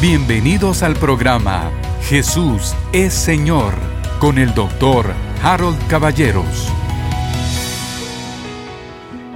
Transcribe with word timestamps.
Bienvenidos 0.00 0.82
al 0.82 0.96
programa 0.96 1.70
Jesús 2.04 2.74
es 2.90 3.12
Señor 3.12 3.74
con 4.18 4.38
el 4.38 4.54
doctor 4.54 5.12
Harold 5.42 5.76
Caballeros. 5.88 6.72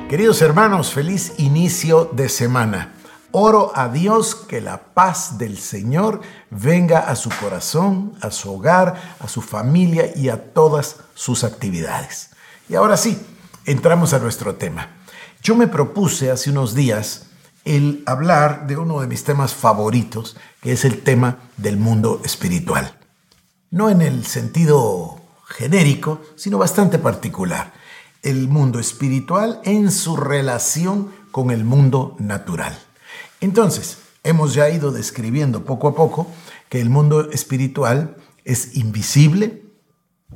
Queridos 0.08 0.40
hermanos, 0.40 0.90
feliz 0.90 1.35
inicio 1.37 2.06
de 2.14 2.30
semana. 2.30 2.95
Oro 3.30 3.73
a 3.75 3.91
Dios 3.91 4.35
que 4.35 4.62
la 4.62 4.79
paz 4.95 5.37
del 5.37 5.59
Señor 5.59 6.23
venga 6.48 7.01
a 7.01 7.15
su 7.15 7.29
corazón, 7.29 8.15
a 8.23 8.31
su 8.31 8.55
hogar, 8.55 9.17
a 9.21 9.29
su 9.29 9.43
familia 9.43 10.17
y 10.17 10.31
a 10.31 10.55
todas 10.55 10.96
sus 11.15 11.45
actividades. 11.45 12.31
Y 12.71 12.75
ahora 12.75 12.96
sí, 12.96 13.21
entramos 13.67 14.15
a 14.15 14.19
nuestro 14.19 14.55
tema. 14.55 14.89
Yo 15.43 15.57
me 15.57 15.69
propuse 15.69 16.31
hace 16.31 16.49
unos 16.49 16.75
días 16.75 17.27
el 17.65 18.03
hablar 18.07 18.67
de 18.67 18.77
uno 18.77 19.01
de 19.01 19.07
mis 19.07 19.25
temas 19.25 19.54
favoritos, 19.54 20.36
que 20.61 20.72
es 20.72 20.85
el 20.85 21.03
tema 21.03 21.39
del 21.57 21.77
mundo 21.77 22.21
espiritual. 22.25 22.99
No 23.71 23.91
en 23.91 24.03
el 24.03 24.27
sentido 24.27 25.21
genérico, 25.46 26.21
sino 26.36 26.58
bastante 26.58 26.99
particular. 26.99 27.72
El 28.22 28.49
mundo 28.49 28.79
espiritual 28.79 29.61
en 29.64 29.91
su 29.91 30.17
relación 30.17 31.11
con 31.31 31.50
el 31.50 31.64
mundo 31.64 32.17
natural. 32.19 32.78
Entonces, 33.41 33.98
hemos 34.22 34.55
ya 34.55 34.70
ido 34.70 34.92
describiendo 34.92 35.64
poco 35.64 35.89
a 35.89 35.94
poco 35.94 36.27
que 36.69 36.81
el 36.81 36.91
mundo 36.91 37.31
espiritual 37.31 38.17
es 38.44 38.77
invisible, 38.77 39.64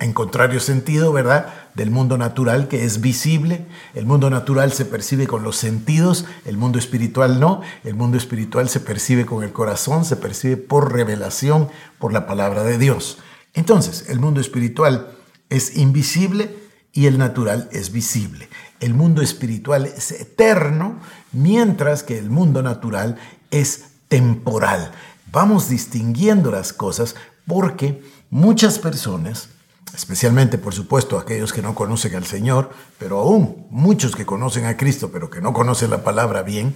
en 0.00 0.12
contrario 0.12 0.60
sentido, 0.60 1.12
¿verdad? 1.12 1.52
Del 1.74 1.90
mundo 1.90 2.18
natural 2.18 2.68
que 2.68 2.84
es 2.84 3.00
visible. 3.00 3.66
El 3.94 4.06
mundo 4.06 4.30
natural 4.30 4.72
se 4.72 4.84
percibe 4.84 5.26
con 5.26 5.42
los 5.42 5.56
sentidos, 5.56 6.24
el 6.44 6.56
mundo 6.56 6.78
espiritual 6.78 7.40
no. 7.40 7.62
El 7.84 7.94
mundo 7.94 8.16
espiritual 8.16 8.68
se 8.68 8.80
percibe 8.80 9.26
con 9.26 9.42
el 9.42 9.52
corazón, 9.52 10.04
se 10.04 10.16
percibe 10.16 10.56
por 10.56 10.92
revelación, 10.92 11.68
por 11.98 12.12
la 12.12 12.26
palabra 12.26 12.62
de 12.62 12.78
Dios. 12.78 13.18
Entonces, 13.54 14.08
el 14.08 14.20
mundo 14.20 14.40
espiritual 14.40 15.10
es 15.50 15.76
invisible 15.76 16.54
y 16.92 17.06
el 17.06 17.18
natural 17.18 17.68
es 17.72 17.90
visible. 17.90 18.48
El 18.80 18.94
mundo 18.94 19.20
espiritual 19.22 19.86
es 19.86 20.12
eterno, 20.12 21.00
mientras 21.32 22.04
que 22.04 22.18
el 22.18 22.30
mundo 22.30 22.62
natural 22.62 23.16
es 23.50 23.86
temporal. 24.08 24.92
Vamos 25.32 25.68
distinguiendo 25.68 26.50
las 26.50 26.72
cosas 26.72 27.16
porque 27.46 28.02
muchas 28.30 28.78
personas 28.78 29.48
especialmente 29.94 30.58
por 30.58 30.74
supuesto 30.74 31.18
aquellos 31.18 31.52
que 31.52 31.62
no 31.62 31.74
conocen 31.74 32.14
al 32.14 32.26
Señor, 32.26 32.70
pero 32.98 33.18
aún 33.18 33.66
muchos 33.70 34.14
que 34.14 34.26
conocen 34.26 34.66
a 34.66 34.76
Cristo, 34.76 35.10
pero 35.12 35.30
que 35.30 35.40
no 35.40 35.52
conocen 35.52 35.90
la 35.90 36.04
palabra 36.04 36.42
bien, 36.42 36.74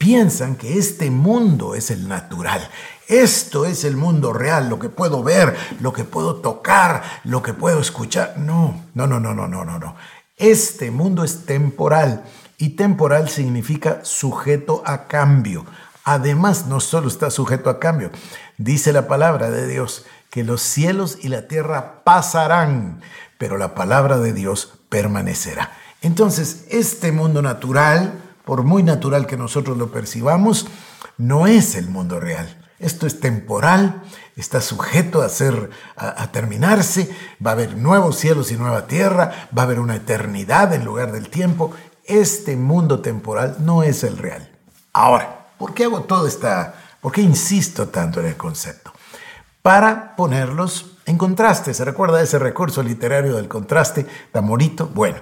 piensan 0.00 0.56
que 0.56 0.78
este 0.78 1.10
mundo 1.10 1.74
es 1.74 1.90
el 1.90 2.08
natural. 2.08 2.66
Esto 3.06 3.66
es 3.66 3.84
el 3.84 3.96
mundo 3.96 4.32
real, 4.32 4.70
lo 4.70 4.78
que 4.78 4.88
puedo 4.88 5.22
ver, 5.22 5.56
lo 5.80 5.92
que 5.92 6.04
puedo 6.04 6.36
tocar, 6.36 7.02
lo 7.24 7.42
que 7.42 7.52
puedo 7.52 7.80
escuchar. 7.80 8.38
No, 8.38 8.86
no, 8.94 9.06
no, 9.06 9.20
no, 9.20 9.34
no, 9.34 9.46
no, 9.46 9.64
no, 9.64 9.78
no. 9.78 9.96
Este 10.36 10.90
mundo 10.90 11.22
es 11.22 11.44
temporal 11.44 12.24
y 12.56 12.70
temporal 12.70 13.28
significa 13.28 14.04
sujeto 14.04 14.82
a 14.86 15.06
cambio. 15.06 15.66
Además, 16.04 16.66
no 16.66 16.80
solo 16.80 17.08
está 17.08 17.30
sujeto 17.30 17.68
a 17.68 17.78
cambio, 17.78 18.10
dice 18.56 18.92
la 18.92 19.06
palabra 19.06 19.50
de 19.50 19.66
Dios 19.66 20.06
que 20.30 20.44
los 20.44 20.62
cielos 20.62 21.18
y 21.20 21.28
la 21.28 21.48
tierra 21.48 22.02
pasarán, 22.04 23.02
pero 23.36 23.58
la 23.58 23.74
palabra 23.74 24.18
de 24.18 24.32
Dios 24.32 24.72
permanecerá. 24.88 25.72
Entonces, 26.02 26.64
este 26.70 27.12
mundo 27.12 27.42
natural, 27.42 28.14
por 28.44 28.62
muy 28.62 28.82
natural 28.82 29.26
que 29.26 29.36
nosotros 29.36 29.76
lo 29.76 29.90
percibamos, 29.90 30.66
no 31.18 31.46
es 31.46 31.74
el 31.74 31.88
mundo 31.88 32.20
real. 32.20 32.56
Esto 32.78 33.06
es 33.06 33.20
temporal, 33.20 34.02
está 34.36 34.62
sujeto 34.62 35.20
a, 35.20 35.28
ser, 35.28 35.68
a, 35.96 36.32
terminarse, 36.32 37.14
va 37.44 37.50
a 37.50 37.54
haber 37.54 37.76
nuevos 37.76 38.16
cielos 38.16 38.50
y 38.50 38.56
nueva 38.56 38.86
tierra, 38.86 39.48
va 39.56 39.62
a 39.62 39.64
haber 39.66 39.80
una 39.80 39.96
eternidad 39.96 40.72
en 40.72 40.86
lugar 40.86 41.12
del 41.12 41.28
tiempo. 41.28 41.72
Este 42.04 42.56
mundo 42.56 43.00
temporal 43.00 43.56
no 43.60 43.82
es 43.82 44.02
el 44.02 44.16
real. 44.16 44.50
Ahora, 44.94 45.48
¿por 45.58 45.74
qué 45.74 45.84
hago 45.84 46.02
todo 46.04 46.26
esta, 46.26 46.74
por 47.02 47.12
qué 47.12 47.20
insisto 47.20 47.88
tanto 47.88 48.20
en 48.20 48.26
el 48.26 48.36
concepto? 48.38 48.89
Para 49.62 50.16
ponerlos 50.16 50.92
en 51.06 51.18
contraste. 51.18 51.74
¿Se 51.74 51.84
recuerda 51.84 52.22
ese 52.22 52.38
recurso 52.38 52.82
literario 52.82 53.36
del 53.36 53.48
contraste 53.48 54.06
Amorito? 54.32 54.86
Bueno, 54.86 55.18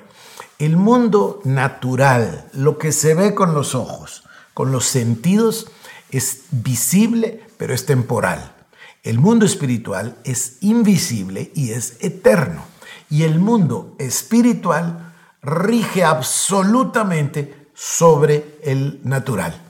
el 0.58 0.76
mundo 0.76 1.40
natural, 1.44 2.48
lo 2.52 2.78
que 2.78 2.92
se 2.92 3.14
ve 3.14 3.34
con 3.34 3.54
los 3.54 3.74
ojos, 3.74 4.24
con 4.54 4.72
los 4.72 4.86
sentidos, 4.86 5.70
es 6.10 6.42
visible, 6.50 7.44
pero 7.56 7.74
es 7.74 7.86
temporal. 7.86 8.54
El 9.02 9.18
mundo 9.18 9.46
espiritual 9.46 10.16
es 10.24 10.58
invisible 10.60 11.52
y 11.54 11.70
es 11.70 11.96
eterno. 12.00 12.64
Y 13.10 13.22
el 13.22 13.38
mundo 13.38 13.94
espiritual 13.98 15.12
rige 15.42 16.04
absolutamente 16.04 17.68
sobre 17.74 18.58
el 18.62 19.00
natural. 19.04 19.67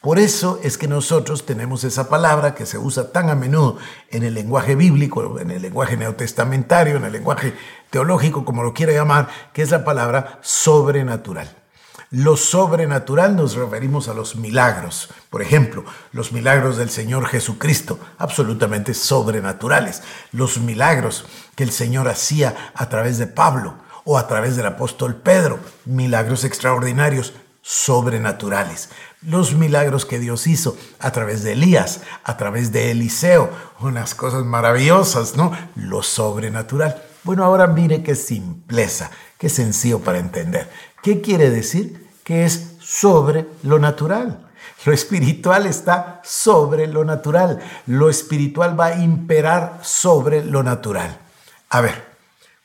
Por 0.00 0.18
eso 0.18 0.60
es 0.62 0.78
que 0.78 0.86
nosotros 0.86 1.46
tenemos 1.46 1.82
esa 1.82 2.08
palabra 2.08 2.54
que 2.54 2.66
se 2.66 2.78
usa 2.78 3.10
tan 3.10 3.28
a 3.28 3.34
menudo 3.34 3.78
en 4.10 4.22
el 4.22 4.34
lenguaje 4.34 4.76
bíblico, 4.76 5.40
en 5.40 5.50
el 5.50 5.62
lenguaje 5.62 5.96
neotestamentario, 5.96 6.96
en 6.96 7.04
el 7.04 7.12
lenguaje 7.12 7.54
teológico, 7.90 8.44
como 8.44 8.62
lo 8.62 8.72
quiera 8.72 8.92
llamar, 8.92 9.28
que 9.52 9.62
es 9.62 9.70
la 9.70 9.84
palabra 9.84 10.38
sobrenatural. 10.42 11.56
Lo 12.10 12.36
sobrenatural 12.36 13.34
nos 13.34 13.56
referimos 13.56 14.06
a 14.08 14.14
los 14.14 14.36
milagros. 14.36 15.08
Por 15.28 15.42
ejemplo, 15.42 15.84
los 16.12 16.30
milagros 16.30 16.76
del 16.76 16.88
Señor 16.88 17.26
Jesucristo, 17.26 17.98
absolutamente 18.16 18.94
sobrenaturales. 18.94 20.04
Los 20.30 20.58
milagros 20.58 21.26
que 21.56 21.64
el 21.64 21.72
Señor 21.72 22.06
hacía 22.06 22.72
a 22.74 22.88
través 22.88 23.18
de 23.18 23.26
Pablo 23.26 23.74
o 24.04 24.18
a 24.18 24.28
través 24.28 24.54
del 24.54 24.66
apóstol 24.66 25.16
Pedro, 25.16 25.58
milagros 25.84 26.44
extraordinarios, 26.44 27.32
sobrenaturales. 27.66 28.90
Los 29.22 29.54
milagros 29.54 30.06
que 30.06 30.20
Dios 30.20 30.46
hizo 30.46 30.76
a 31.00 31.10
través 31.10 31.42
de 31.42 31.54
Elías, 31.54 32.02
a 32.22 32.36
través 32.36 32.70
de 32.70 32.92
Eliseo, 32.92 33.50
unas 33.80 34.14
cosas 34.14 34.44
maravillosas, 34.44 35.36
¿no? 35.36 35.50
Lo 35.74 36.04
sobrenatural. 36.04 37.02
Bueno, 37.24 37.42
ahora 37.42 37.66
mire 37.66 38.04
qué 38.04 38.14
simpleza, 38.14 39.10
qué 39.36 39.48
sencillo 39.48 39.98
para 39.98 40.18
entender. 40.18 40.70
¿Qué 41.02 41.20
quiere 41.20 41.50
decir? 41.50 42.08
Que 42.22 42.44
es 42.44 42.76
sobre 42.78 43.48
lo 43.64 43.80
natural. 43.80 44.46
Lo 44.84 44.92
espiritual 44.92 45.66
está 45.66 46.20
sobre 46.22 46.86
lo 46.86 47.04
natural. 47.04 47.58
Lo 47.86 48.08
espiritual 48.08 48.78
va 48.78 48.86
a 48.86 48.96
imperar 49.02 49.80
sobre 49.82 50.44
lo 50.44 50.62
natural. 50.62 51.18
A 51.70 51.80
ver, 51.80 52.05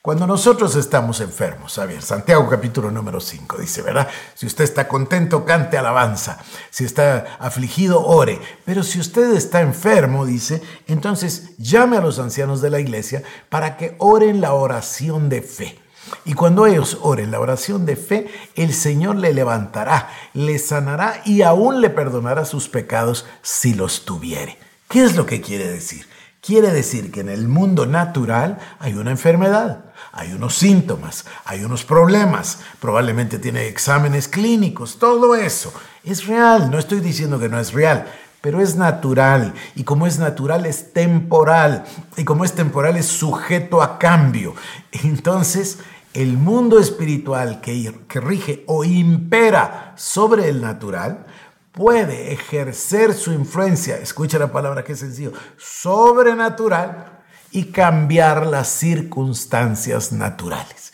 cuando 0.01 0.25
nosotros 0.25 0.75
estamos 0.75 1.21
enfermos, 1.21 1.77
a 1.77 1.85
ver, 1.85 2.01
Santiago 2.01 2.49
capítulo 2.49 2.89
número 2.89 3.21
5 3.21 3.59
dice, 3.59 3.83
¿verdad? 3.83 4.07
Si 4.33 4.47
usted 4.47 4.63
está 4.63 4.87
contento, 4.87 5.45
cante 5.45 5.77
alabanza. 5.77 6.39
Si 6.71 6.83
está 6.85 7.37
afligido, 7.39 8.03
ore. 8.03 8.41
Pero 8.65 8.81
si 8.81 8.99
usted 8.99 9.31
está 9.33 9.61
enfermo, 9.61 10.25
dice, 10.25 10.63
entonces 10.87 11.55
llame 11.59 11.97
a 11.97 12.01
los 12.01 12.17
ancianos 12.17 12.61
de 12.61 12.71
la 12.71 12.79
iglesia 12.79 13.21
para 13.49 13.77
que 13.77 13.95
oren 13.99 14.41
la 14.41 14.53
oración 14.53 15.29
de 15.29 15.43
fe. 15.43 15.77
Y 16.25 16.33
cuando 16.33 16.65
ellos 16.65 16.97
oren 17.03 17.29
la 17.29 17.39
oración 17.39 17.85
de 17.85 17.95
fe, 17.95 18.27
el 18.55 18.73
Señor 18.73 19.17
le 19.17 19.35
levantará, 19.35 20.09
le 20.33 20.57
sanará 20.57 21.21
y 21.25 21.43
aún 21.43 21.79
le 21.79 21.91
perdonará 21.91 22.45
sus 22.45 22.69
pecados 22.69 23.27
si 23.43 23.75
los 23.75 24.03
tuviere. 24.03 24.57
¿Qué 24.89 25.03
es 25.03 25.15
lo 25.15 25.27
que 25.27 25.41
quiere 25.41 25.69
decir? 25.69 26.07
Quiere 26.41 26.71
decir 26.71 27.11
que 27.11 27.21
en 27.21 27.29
el 27.29 27.47
mundo 27.47 27.85
natural 27.85 28.57
hay 28.79 28.93
una 28.93 29.11
enfermedad 29.11 29.91
hay 30.13 30.33
unos 30.33 30.55
síntomas, 30.55 31.25
hay 31.45 31.63
unos 31.63 31.85
problemas, 31.85 32.59
probablemente 32.79 33.39
tiene 33.39 33.67
exámenes 33.67 34.27
clínicos, 34.27 34.99
todo 34.99 35.35
eso. 35.35 35.73
Es 36.03 36.27
real, 36.27 36.69
no 36.69 36.79
estoy 36.79 36.99
diciendo 36.99 37.39
que 37.39 37.47
no 37.47 37.59
es 37.59 37.71
real, 37.71 38.07
pero 38.41 38.59
es 38.59 38.75
natural. 38.75 39.53
Y 39.75 39.83
como 39.83 40.07
es 40.07 40.19
natural 40.19 40.65
es 40.65 40.91
temporal. 40.91 41.85
Y 42.17 42.25
como 42.25 42.43
es 42.43 42.53
temporal 42.53 42.97
es 42.97 43.05
sujeto 43.05 43.81
a 43.81 43.99
cambio. 43.99 44.53
Entonces, 44.91 45.79
el 46.13 46.37
mundo 46.37 46.79
espiritual 46.79 47.61
que, 47.61 47.93
rige 48.19 48.65
o 48.67 48.83
impera 48.83 49.93
sobre 49.95 50.49
el 50.49 50.61
natural 50.61 51.25
puede 51.71 52.33
ejercer 52.33 53.13
su 53.13 53.31
influencia, 53.31 53.97
escucha 53.97 54.37
la 54.39 54.51
palabra 54.51 54.83
que 54.83 54.93
es 54.93 54.99
sencillo, 54.99 55.33
sobrenatural 55.57 57.21
y 57.51 57.65
cambiar 57.65 58.45
las 58.45 58.69
circunstancias 58.69 60.11
naturales. 60.11 60.93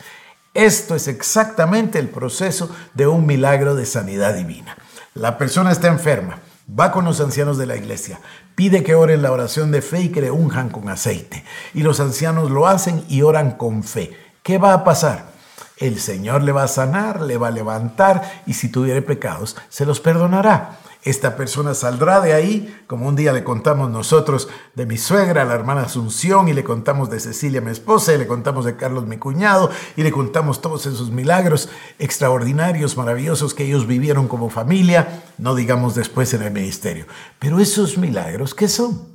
Esto 0.53 0.95
es 0.95 1.07
exactamente 1.07 2.00
el 2.00 2.09
proceso 2.09 2.75
de 2.94 3.06
un 3.07 3.25
milagro 3.25 3.75
de 3.75 3.85
sanidad 3.85 4.33
divina. 4.33 4.75
La 5.13 5.38
persona 5.38 5.71
está 5.71 5.88
enferma, 5.88 6.39
va 6.68 6.91
con 6.91 7.06
los 7.06 7.21
ancianos 7.21 7.57
de 7.57 7.68
la 7.68 7.75
iglesia, 7.75 8.19
pide 8.56 8.83
que 8.83 8.95
oren 8.95 9.21
la 9.21 9.31
oración 9.31 9.71
de 9.71 9.81
fe 9.81 10.01
y 10.01 10.09
que 10.09 10.21
le 10.21 10.31
unjan 10.31 10.69
con 10.69 10.89
aceite. 10.89 11.44
Y 11.74 11.83
los 11.83 12.00
ancianos 12.00 12.50
lo 12.50 12.68
hacen 12.68 13.03
y 13.07 13.21
oran 13.21 13.51
con 13.51 13.83
fe. 13.83 14.18
¿Qué 14.41 14.57
va 14.57 14.74
a 14.74 14.83
pasar? 14.83 15.37
El 15.77 16.00
Señor 16.00 16.44
le 16.44 16.51
va 16.51 16.63
a 16.63 16.68
sanar, 16.68 17.21
le 17.21 17.38
va 17.38 17.47
a 17.50 17.51
levantar 17.51 18.44
y 18.45 18.53
si 18.53 18.69
tuviere 18.69 19.01
pecados, 19.01 19.56
se 19.69 19.85
los 19.85 20.00
perdonará. 20.00 20.79
Esta 21.03 21.38
persona 21.38 21.74
saldrá 21.74 22.19
de 22.19 22.33
ahí, 22.33 22.81
como 22.85 23.07
un 23.07 23.15
día 23.15 23.31
le 23.31 23.44
contamos 23.44 23.89
nosotros 23.89 24.50
de 24.75 24.85
mi 24.85 24.97
suegra, 24.97 25.45
la 25.45 25.53
hermana 25.53 25.83
Asunción, 25.83 26.50
y 26.50 26.53
le 26.53 26.65
contamos 26.65 27.09
de 27.09 27.21
Cecilia, 27.21 27.62
mi 27.62 27.71
esposa, 27.71 28.13
y 28.13 28.18
le 28.18 28.27
contamos 28.27 28.65
de 28.65 28.75
Carlos, 28.75 29.06
mi 29.06 29.15
cuñado, 29.18 29.69
y 29.95 30.03
le 30.03 30.12
contamos 30.12 30.59
todos 30.59 30.85
esos 30.85 31.12
milagros 31.12 31.69
extraordinarios, 31.97 32.97
maravillosos 32.97 33.53
que 33.53 33.63
ellos 33.63 33.88
vivieron 33.88 34.27
como 34.27 34.50
familia, 34.50 35.24
no 35.38 35.56
digamos 35.56 35.95
después 35.95 36.33
en 36.33 36.41
el 36.41 36.51
ministerio. 36.51 37.06
Pero 37.39 37.59
esos 37.59 37.97
milagros, 37.97 38.53
¿qué 38.53 38.68
son? 38.68 39.07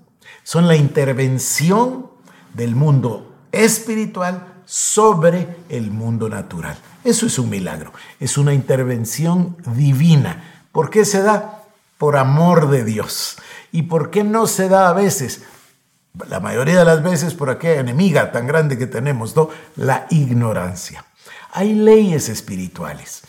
Son 0.44 0.68
la 0.68 0.76
intervención 0.76 2.06
del 2.54 2.74
mundo 2.74 3.34
espiritual 3.52 4.51
sobre 4.72 5.56
el 5.68 5.90
mundo 5.90 6.28
natural. 6.28 6.76
Eso 7.04 7.26
es 7.26 7.38
un 7.38 7.50
milagro, 7.50 7.92
es 8.18 8.38
una 8.38 8.54
intervención 8.54 9.56
divina. 9.66 10.64
¿Por 10.72 10.88
qué 10.88 11.04
se 11.04 11.22
da? 11.22 11.62
por 12.02 12.16
amor 12.16 12.68
de 12.68 12.82
Dios. 12.82 13.36
¿Y 13.70 13.82
por 13.82 14.10
qué 14.10 14.24
no 14.24 14.48
se 14.48 14.68
da 14.68 14.88
a 14.88 14.92
veces? 14.92 15.42
La 16.26 16.40
mayoría 16.40 16.80
de 16.80 16.84
las 16.84 17.00
veces 17.00 17.32
por 17.32 17.48
aquella 17.48 17.78
enemiga 17.78 18.32
tan 18.32 18.48
grande 18.48 18.76
que 18.76 18.88
tenemos, 18.88 19.36
¿no? 19.36 19.50
La 19.76 20.08
ignorancia. 20.10 21.04
Hay 21.52 21.74
leyes 21.74 22.28
espirituales. 22.28 23.22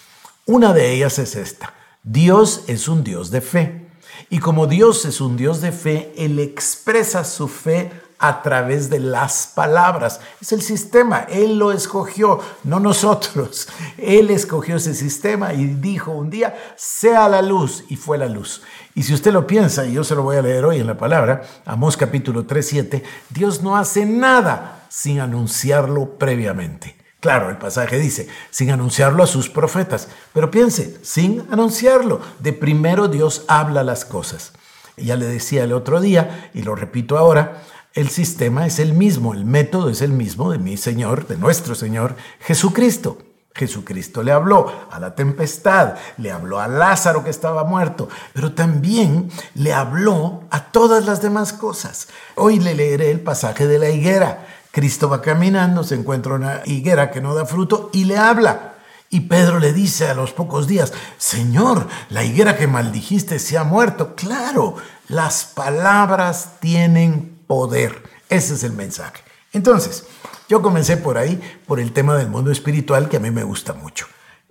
Una 0.48 0.74
de 0.74 0.92
ellas 0.92 1.20
es 1.20 1.36
esta. 1.36 1.76
Dios 2.02 2.64
es 2.66 2.88
un 2.88 3.04
Dios 3.04 3.30
de 3.30 3.42
fe. 3.42 3.86
Y 4.32 4.40
como 4.40 4.66
Dios 4.66 5.06
es 5.06 5.22
un 5.22 5.38
Dios 5.38 5.62
de 5.62 5.72
fe, 5.72 6.12
Él 6.18 6.40
expresa 6.40 7.26
su 7.26 7.48
fe 7.48 7.92
a 8.24 8.42
través 8.42 8.90
de 8.90 9.02
las 9.02 9.48
palabras. 9.48 10.22
Es 10.40 10.54
el 10.54 10.62
sistema, 10.62 11.28
Él 11.30 11.60
lo 11.60 11.74
escogió, 11.74 12.40
no 12.64 12.80
nosotros. 12.80 13.68
Él 13.98 14.30
escogió 14.30 14.78
ese 14.78 14.94
sistema 14.94 15.54
y 15.54 15.66
dijo 15.66 16.12
un 16.12 16.30
día, 16.30 16.56
sea 16.78 17.28
la 17.28 17.42
luz, 17.42 17.84
y 17.90 17.98
fue 17.98 18.18
la 18.18 18.28
luz. 18.28 18.62
Y 18.96 19.04
si 19.04 19.14
usted 19.14 19.34
lo 19.34 19.46
piensa, 19.46 19.86
y 19.86 19.92
yo 19.92 20.06
se 20.06 20.16
lo 20.16 20.24
voy 20.24 20.38
a 20.38 20.42
leer 20.42 20.64
hoy 20.64 20.80
en 20.80 20.88
la 20.88 20.98
palabra, 20.98 21.42
Amós 21.66 21.98
capítulo 21.98 22.46
3, 22.46 22.66
7, 22.66 23.04
Dios 23.30 23.62
no 23.62 23.76
hace 23.76 24.06
nada 24.06 24.86
sin 24.88 25.20
anunciarlo 25.20 26.18
previamente. 26.18 26.96
Claro, 27.20 27.50
el 27.50 27.58
pasaje 27.58 28.00
dice, 28.00 28.30
sin 28.52 28.72
anunciarlo 28.72 29.22
a 29.22 29.28
sus 29.28 29.50
profetas, 29.50 30.08
pero 30.32 30.50
piense, 30.50 30.98
sin 31.02 31.46
anunciarlo, 31.52 32.22
de 32.40 32.54
primero 32.54 33.10
Dios 33.10 33.44
habla 33.50 33.84
las 33.84 34.06
cosas. 34.06 34.54
Ya 34.96 35.16
le 35.16 35.26
decía 35.26 35.64
el 35.64 35.74
otro 35.74 36.00
día, 36.00 36.52
y 36.54 36.62
lo 36.62 36.76
repito 36.76 37.18
ahora, 37.18 37.64
el 37.94 38.10
sistema 38.10 38.66
es 38.66 38.80
el 38.80 38.94
mismo, 38.94 39.34
el 39.34 39.46
método 39.46 39.90
es 39.90 40.02
el 40.02 40.12
mismo 40.12 40.52
de 40.52 40.58
mi 40.58 40.78
Señor, 40.78 41.28
de 41.28 41.38
nuestro 41.38 41.76
Señor 41.76 42.16
Jesucristo. 42.40 43.18
Jesucristo 43.56 44.24
le 44.24 44.32
habló 44.32 44.72
a 44.90 45.00
la 45.00 45.14
tempestad, 45.14 45.94
le 46.18 46.32
habló 46.32 46.60
a 46.60 46.68
Lázaro 46.68 47.24
que 47.24 47.30
estaba 47.30 47.64
muerto, 47.64 48.10
pero 48.34 48.54
también 48.54 49.30
le 49.54 49.74
habló 49.74 50.46
a 50.50 50.72
todas 50.72 51.06
las 51.06 51.22
demás 51.22 51.54
cosas. 51.54 52.08
Hoy 52.36 52.60
le 52.60 52.74
leeré 52.74 53.12
el 53.12 53.20
pasaje 53.20 53.68
de 53.68 53.78
la 53.78 53.90
higuera. 53.90 54.48
Cristo 54.72 55.08
va 55.08 55.22
caminando, 55.22 55.84
se 55.84 55.94
encuentra 55.94 56.34
una 56.34 56.62
higuera 56.66 57.12
que 57.12 57.22
no 57.22 57.36
da 57.36 57.46
fruto 57.46 57.92
y 57.94 58.06
le 58.06 58.18
habla. 58.18 58.74
Y 59.12 59.20
Pedro 59.20 59.60
le 59.60 59.72
dice 59.72 60.08
a 60.08 60.16
los 60.16 60.34
pocos 60.34 60.66
días, 60.66 60.92
Señor, 61.20 61.88
la 62.10 62.24
higuera 62.24 62.58
que 62.58 62.66
maldijiste 62.66 63.38
se 63.38 63.60
ha 63.60 63.64
muerto. 63.64 64.16
Claro, 64.16 64.78
las 65.08 65.46
palabras 65.46 66.54
tienen 66.60 67.33
poder. 67.48 68.04
Ese 68.30 68.56
es 68.56 68.64
el 68.64 68.74
mensaje. 68.74 69.22
Entonces, 69.52 70.06
yo 70.50 70.62
comencé 70.62 70.98
por 70.98 71.18
ahí, 71.18 71.40
por 71.66 71.80
el 71.80 71.94
tema 71.94 72.16
del 72.16 72.28
mundo 72.30 72.52
espiritual, 72.52 73.10
que 73.10 73.18
a 73.18 73.20
mí 73.20 73.32
me 73.32 73.44
gusta 73.44 73.74
mucho. 73.74 74.08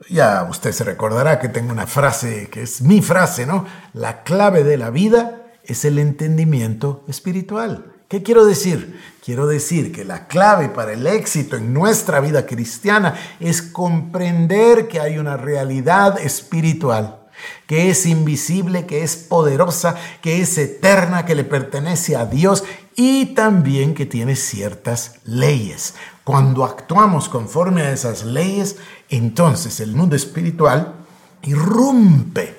Ya 0.08 0.46
usted 0.48 0.72
se 0.72 0.84
recordará 0.84 1.38
que 1.38 1.48
tengo 1.48 1.72
una 1.72 1.86
frase 1.86 2.48
que 2.50 2.62
es 2.62 2.82
mi 2.82 3.02
frase, 3.02 3.46
¿no? 3.46 3.66
La 3.92 4.22
clave 4.22 4.64
de 4.64 4.76
la 4.76 4.90
vida 4.90 5.42
es 5.64 5.84
el 5.84 5.98
entendimiento 5.98 7.04
espiritual. 7.08 7.92
¿Qué 8.08 8.22
quiero 8.22 8.44
decir? 8.44 9.00
Quiero 9.24 9.46
decir 9.46 9.92
que 9.92 10.04
la 10.04 10.26
clave 10.26 10.68
para 10.68 10.92
el 10.92 11.06
éxito 11.06 11.56
en 11.56 11.72
nuestra 11.72 12.20
vida 12.20 12.46
cristiana 12.46 13.14
es 13.40 13.62
comprender 13.62 14.88
que 14.88 15.00
hay 15.00 15.18
una 15.18 15.36
realidad 15.36 16.18
espiritual 16.18 17.21
que 17.66 17.90
es 17.90 18.06
invisible, 18.06 18.86
que 18.86 19.02
es 19.02 19.16
poderosa, 19.16 19.96
que 20.20 20.40
es 20.40 20.56
eterna, 20.58 21.24
que 21.24 21.34
le 21.34 21.44
pertenece 21.44 22.16
a 22.16 22.26
Dios 22.26 22.64
y 22.96 23.34
también 23.34 23.94
que 23.94 24.06
tiene 24.06 24.36
ciertas 24.36 25.16
leyes. 25.24 25.94
Cuando 26.24 26.64
actuamos 26.64 27.28
conforme 27.28 27.82
a 27.82 27.92
esas 27.92 28.24
leyes, 28.24 28.76
entonces 29.08 29.80
el 29.80 29.94
mundo 29.94 30.16
espiritual 30.16 30.94
irrumpe 31.42 32.56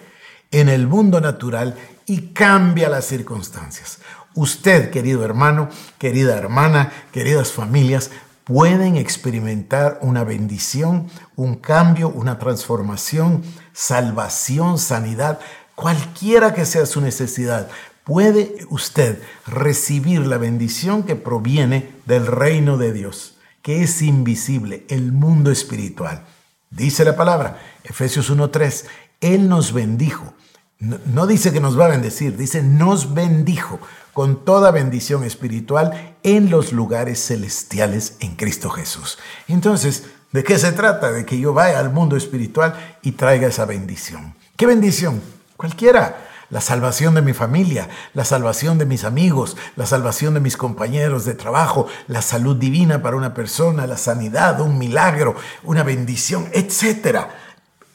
en 0.51 0.69
el 0.69 0.87
mundo 0.87 1.21
natural 1.21 1.75
y 2.05 2.33
cambia 2.33 2.89
las 2.89 3.05
circunstancias. 3.05 3.99
Usted, 4.35 4.89
querido 4.89 5.23
hermano, 5.23 5.69
querida 5.97 6.35
hermana, 6.35 6.91
queridas 7.11 7.51
familias, 7.51 8.11
pueden 8.43 8.97
experimentar 8.97 9.99
una 10.01 10.23
bendición, 10.23 11.07
un 11.35 11.55
cambio, 11.55 12.09
una 12.09 12.39
transformación, 12.39 13.43
salvación, 13.73 14.77
sanidad, 14.77 15.39
cualquiera 15.75 16.53
que 16.53 16.65
sea 16.65 16.85
su 16.85 17.01
necesidad. 17.01 17.69
Puede 18.03 18.65
usted 18.69 19.21
recibir 19.47 20.27
la 20.27 20.37
bendición 20.37 21.03
que 21.03 21.15
proviene 21.15 21.93
del 22.05 22.27
reino 22.27 22.77
de 22.77 22.93
Dios, 22.93 23.37
que 23.61 23.81
es 23.81 24.01
invisible, 24.01 24.85
el 24.89 25.11
mundo 25.11 25.51
espiritual. 25.51 26.25
Dice 26.69 27.05
la 27.05 27.15
palabra, 27.15 27.61
Efesios 27.83 28.31
1.3, 28.31 28.85
Él 29.21 29.47
nos 29.47 29.73
bendijo. 29.73 30.33
No, 30.79 31.27
dice 31.27 31.53
que 31.53 31.61
nos 31.61 31.79
va 31.79 31.85
a 31.85 31.89
bendecir, 31.89 32.35
dice 32.35 32.61
nos 32.61 33.13
bendijo 33.13 33.79
con 34.11 34.43
toda 34.43 34.71
bendición 34.71 35.23
espiritual 35.23 36.17
en 36.23 36.49
los 36.49 36.73
lugares 36.73 37.25
celestiales 37.25 38.17
en 38.19 38.35
Cristo 38.35 38.69
Jesús. 38.69 39.17
Entonces, 39.47 40.03
¿de 40.33 40.43
qué 40.43 40.59
se 40.59 40.73
trata? 40.73 41.11
De 41.11 41.25
que 41.25 41.39
yo 41.39 41.53
vaya 41.53 41.79
al 41.79 41.91
mundo 41.91 42.17
espiritual 42.17 42.97
y 43.01 43.13
traiga 43.13 43.47
esa 43.47 43.65
bendición. 43.65 44.35
¿Qué 44.57 44.65
bendición? 44.65 45.21
Cualquiera. 45.55 46.29
La 46.49 46.61
salvación 46.61 47.15
de 47.15 47.23
mi 47.23 47.33
familia, 47.33 47.89
la 48.13 48.25
salvación 48.25 48.77
de 48.77 48.85
mis 48.85 49.05
amigos, 49.05 49.57
la 49.75 49.87
salvación 49.87 50.35
de 50.35 50.39
mis 50.39 50.55
compañeros 50.55 51.25
de 51.25 51.33
trabajo, 51.33 51.87
la 52.07 52.21
salud 52.21 52.57
divina 52.57 53.01
para 53.01 53.15
una 53.15 53.33
persona, 53.33 53.87
la 53.87 53.97
sanidad, 53.97 54.61
un 54.61 54.77
milagro, 54.77 55.35
una 55.63 55.81
bendición, 55.81 56.47
etc. 56.53 57.21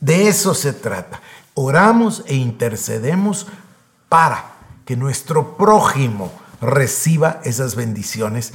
De 0.00 0.26
eso 0.26 0.55
se 0.55 0.73
trata. 0.73 1.20
Oramos 1.55 2.25
e 2.26 2.35
intercedemos 2.35 3.46
para 4.08 4.44
que 4.85 4.97
nuestro 4.97 5.57
prójimo 5.57 6.33
reciba 6.61 7.40
esas 7.45 7.75
bendiciones. 7.75 8.54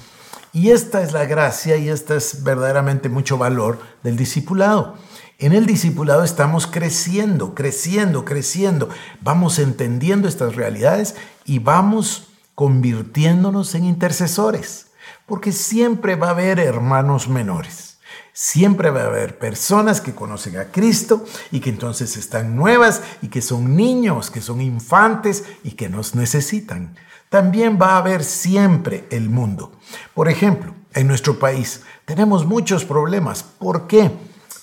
Y 0.54 0.70
esta 0.70 1.02
es 1.02 1.14
la 1.14 1.26
gracia 1.26 1.78
y 1.78 1.90
esta 1.90 2.16
es 2.16 2.44
verdaderamente 2.44 3.10
mucho 3.10 3.40
valor 3.40 3.80
del 4.04 4.16
discipulado. 4.16 4.96
En 5.40 5.52
el 5.52 5.66
discipulado 5.66 6.24
estamos 6.24 6.68
creciendo, 6.68 7.56
creciendo, 7.56 8.24
creciendo. 8.24 8.88
Vamos 9.22 9.58
entendiendo 9.58 10.28
estas 10.28 10.56
realidades 10.56 11.16
y 11.44 11.58
vamos 11.58 12.28
convirtiéndonos 12.54 13.74
en 13.74 13.86
intercesores. 13.86 14.92
Porque 15.26 15.52
siempre 15.52 16.16
va 16.16 16.28
a 16.28 16.32
haber 16.32 16.60
hermanos 16.60 17.28
menores. 17.28 17.98
Siempre 18.32 18.92
va 18.92 19.02
a 19.02 19.08
haber 19.08 19.40
personas 19.40 20.02
que 20.02 20.14
conocen 20.14 20.58
a 20.58 20.66
Cristo 20.66 21.26
y 21.52 21.62
que 21.62 21.72
entonces 21.72 22.16
están 22.16 22.56
nuevas 22.56 23.02
y 23.24 23.30
que 23.30 23.42
son 23.42 23.76
niños, 23.76 24.30
que 24.30 24.42
son 24.42 24.62
infantes 24.62 25.46
y 25.64 25.72
que 25.72 25.90
nos 25.90 26.14
necesitan. 26.14 26.96
También 27.34 27.80
va 27.82 27.94
a 27.94 27.98
haber 27.98 28.24
siempre 28.24 29.08
el 29.10 29.28
mundo. 29.28 29.72
Por 30.14 30.30
ejemplo, 30.30 30.76
en 30.94 31.08
nuestro 31.08 31.40
país 31.40 31.82
tenemos 32.06 32.46
muchos 32.46 32.86
problemas. 32.86 33.42
¿Por 33.42 33.88
qué? 33.88 34.12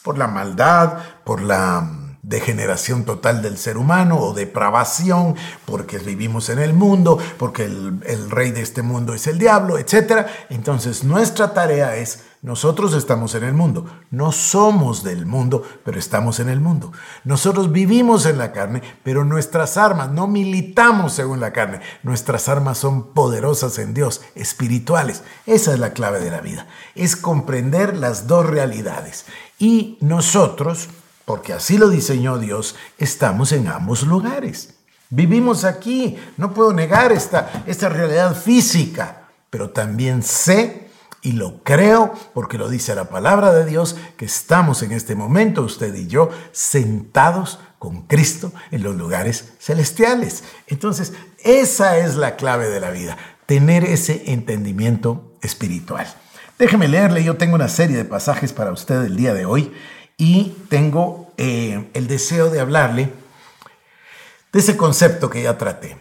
Por 0.04 0.16
la 0.16 0.28
maldad, 0.28 0.98
por 1.24 1.42
la 1.42 1.90
degeneración 2.22 3.04
total 3.04 3.42
del 3.42 3.58
ser 3.58 3.76
humano 3.76 4.20
o 4.20 4.34
depravación, 4.34 5.34
porque 5.64 5.98
vivimos 5.98 6.48
en 6.48 6.60
el 6.60 6.72
mundo, 6.72 7.18
porque 7.40 7.64
el, 7.64 8.04
el, 8.06 8.30
rey 8.30 8.52
de 8.52 8.60
este 8.60 8.82
mundo 8.82 9.14
es 9.14 9.26
el 9.26 9.40
diablo, 9.40 9.76
etc. 9.76 10.28
Entonces 10.48 11.02
nuestra 11.02 11.52
tarea 11.52 11.96
es 11.96 12.22
nosotros 12.42 12.94
estamos 12.94 13.34
en 13.34 13.44
el 13.44 13.52
mundo, 13.52 13.84
no 14.10 14.32
somos 14.32 15.04
del 15.04 15.26
mundo, 15.26 15.62
pero 15.84 15.98
estamos 15.98 16.40
en 16.40 16.48
el 16.48 16.58
mundo. 16.58 16.90
Nosotros 17.22 17.70
vivimos 17.70 18.24
en 18.24 18.38
la 18.38 18.50
carne, 18.50 18.80
pero 19.02 19.26
nuestras 19.26 19.76
armas, 19.76 20.10
no 20.10 20.26
militamos 20.26 21.12
según 21.12 21.40
la 21.40 21.52
carne, 21.52 21.80
nuestras 22.02 22.48
armas 22.48 22.78
son 22.78 23.12
poderosas 23.12 23.78
en 23.78 23.92
Dios, 23.92 24.22
espirituales. 24.34 25.22
Esa 25.44 25.74
es 25.74 25.78
la 25.78 25.92
clave 25.92 26.20
de 26.20 26.30
la 26.30 26.40
vida, 26.40 26.66
es 26.94 27.14
comprender 27.14 27.94
las 27.94 28.26
dos 28.26 28.46
realidades. 28.46 29.26
Y 29.58 29.98
nosotros, 30.00 30.88
porque 31.26 31.52
así 31.52 31.76
lo 31.76 31.90
diseñó 31.90 32.38
Dios, 32.38 32.74
estamos 32.96 33.52
en 33.52 33.68
ambos 33.68 34.04
lugares. 34.04 34.76
Vivimos 35.10 35.64
aquí, 35.64 36.16
no 36.38 36.54
puedo 36.54 36.72
negar 36.72 37.12
esta, 37.12 37.64
esta 37.66 37.90
realidad 37.90 38.34
física, 38.34 39.28
pero 39.50 39.68
también 39.68 40.22
sé 40.22 40.89
y 41.22 41.32
lo 41.32 41.62
creo 41.62 42.14
porque 42.34 42.58
lo 42.58 42.68
dice 42.68 42.94
la 42.94 43.08
palabra 43.08 43.52
de 43.52 43.64
Dios, 43.64 43.96
que 44.16 44.24
estamos 44.24 44.82
en 44.82 44.92
este 44.92 45.14
momento, 45.14 45.62
usted 45.62 45.94
y 45.94 46.06
yo, 46.06 46.30
sentados 46.52 47.58
con 47.78 48.02
Cristo 48.02 48.52
en 48.70 48.82
los 48.82 48.96
lugares 48.96 49.52
celestiales. 49.58 50.44
Entonces, 50.66 51.12
esa 51.38 51.98
es 51.98 52.16
la 52.16 52.36
clave 52.36 52.68
de 52.68 52.80
la 52.80 52.90
vida, 52.90 53.16
tener 53.46 53.84
ese 53.84 54.32
entendimiento 54.32 55.34
espiritual. 55.42 56.06
Déjeme 56.58 56.88
leerle, 56.88 57.24
yo 57.24 57.36
tengo 57.36 57.54
una 57.54 57.68
serie 57.68 57.96
de 57.96 58.04
pasajes 58.04 58.52
para 58.52 58.72
usted 58.72 59.02
el 59.04 59.16
día 59.16 59.32
de 59.32 59.46
hoy 59.46 59.72
y 60.18 60.56
tengo 60.68 61.32
eh, 61.38 61.88
el 61.94 62.06
deseo 62.06 62.50
de 62.50 62.60
hablarle 62.60 63.10
de 64.52 64.58
ese 64.58 64.76
concepto 64.76 65.30
que 65.30 65.42
ya 65.42 65.56
traté. 65.56 65.96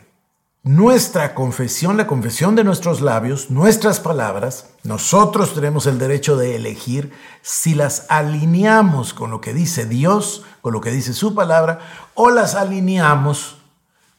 Nuestra 0.69 1.33
confesión, 1.33 1.97
la 1.97 2.05
confesión 2.05 2.53
de 2.53 2.63
nuestros 2.63 3.01
labios, 3.01 3.49
nuestras 3.49 3.99
palabras, 3.99 4.67
nosotros 4.83 5.55
tenemos 5.55 5.87
el 5.87 5.97
derecho 5.97 6.37
de 6.37 6.55
elegir 6.55 7.11
si 7.41 7.73
las 7.73 8.05
alineamos 8.07 9.15
con 9.15 9.31
lo 9.31 9.41
que 9.41 9.51
dice 9.51 9.87
Dios, 9.87 10.43
con 10.61 10.73
lo 10.73 10.79
que 10.79 10.91
dice 10.91 11.13
su 11.13 11.33
palabra, 11.33 11.79
o 12.13 12.29
las 12.29 12.53
alineamos 12.53 13.57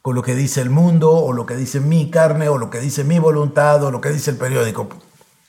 con 0.02 0.16
lo 0.16 0.24
que 0.24 0.34
dice 0.34 0.60
el 0.60 0.70
mundo, 0.70 1.12
o 1.12 1.32
lo 1.32 1.46
que 1.46 1.54
dice 1.54 1.78
mi 1.78 2.10
carne, 2.10 2.48
o 2.48 2.58
lo 2.58 2.68
que 2.68 2.80
dice 2.80 3.04
mi 3.04 3.20
voluntad, 3.20 3.84
o 3.84 3.92
lo 3.92 4.00
que 4.00 4.10
dice 4.10 4.32
el 4.32 4.36
periódico, 4.36 4.88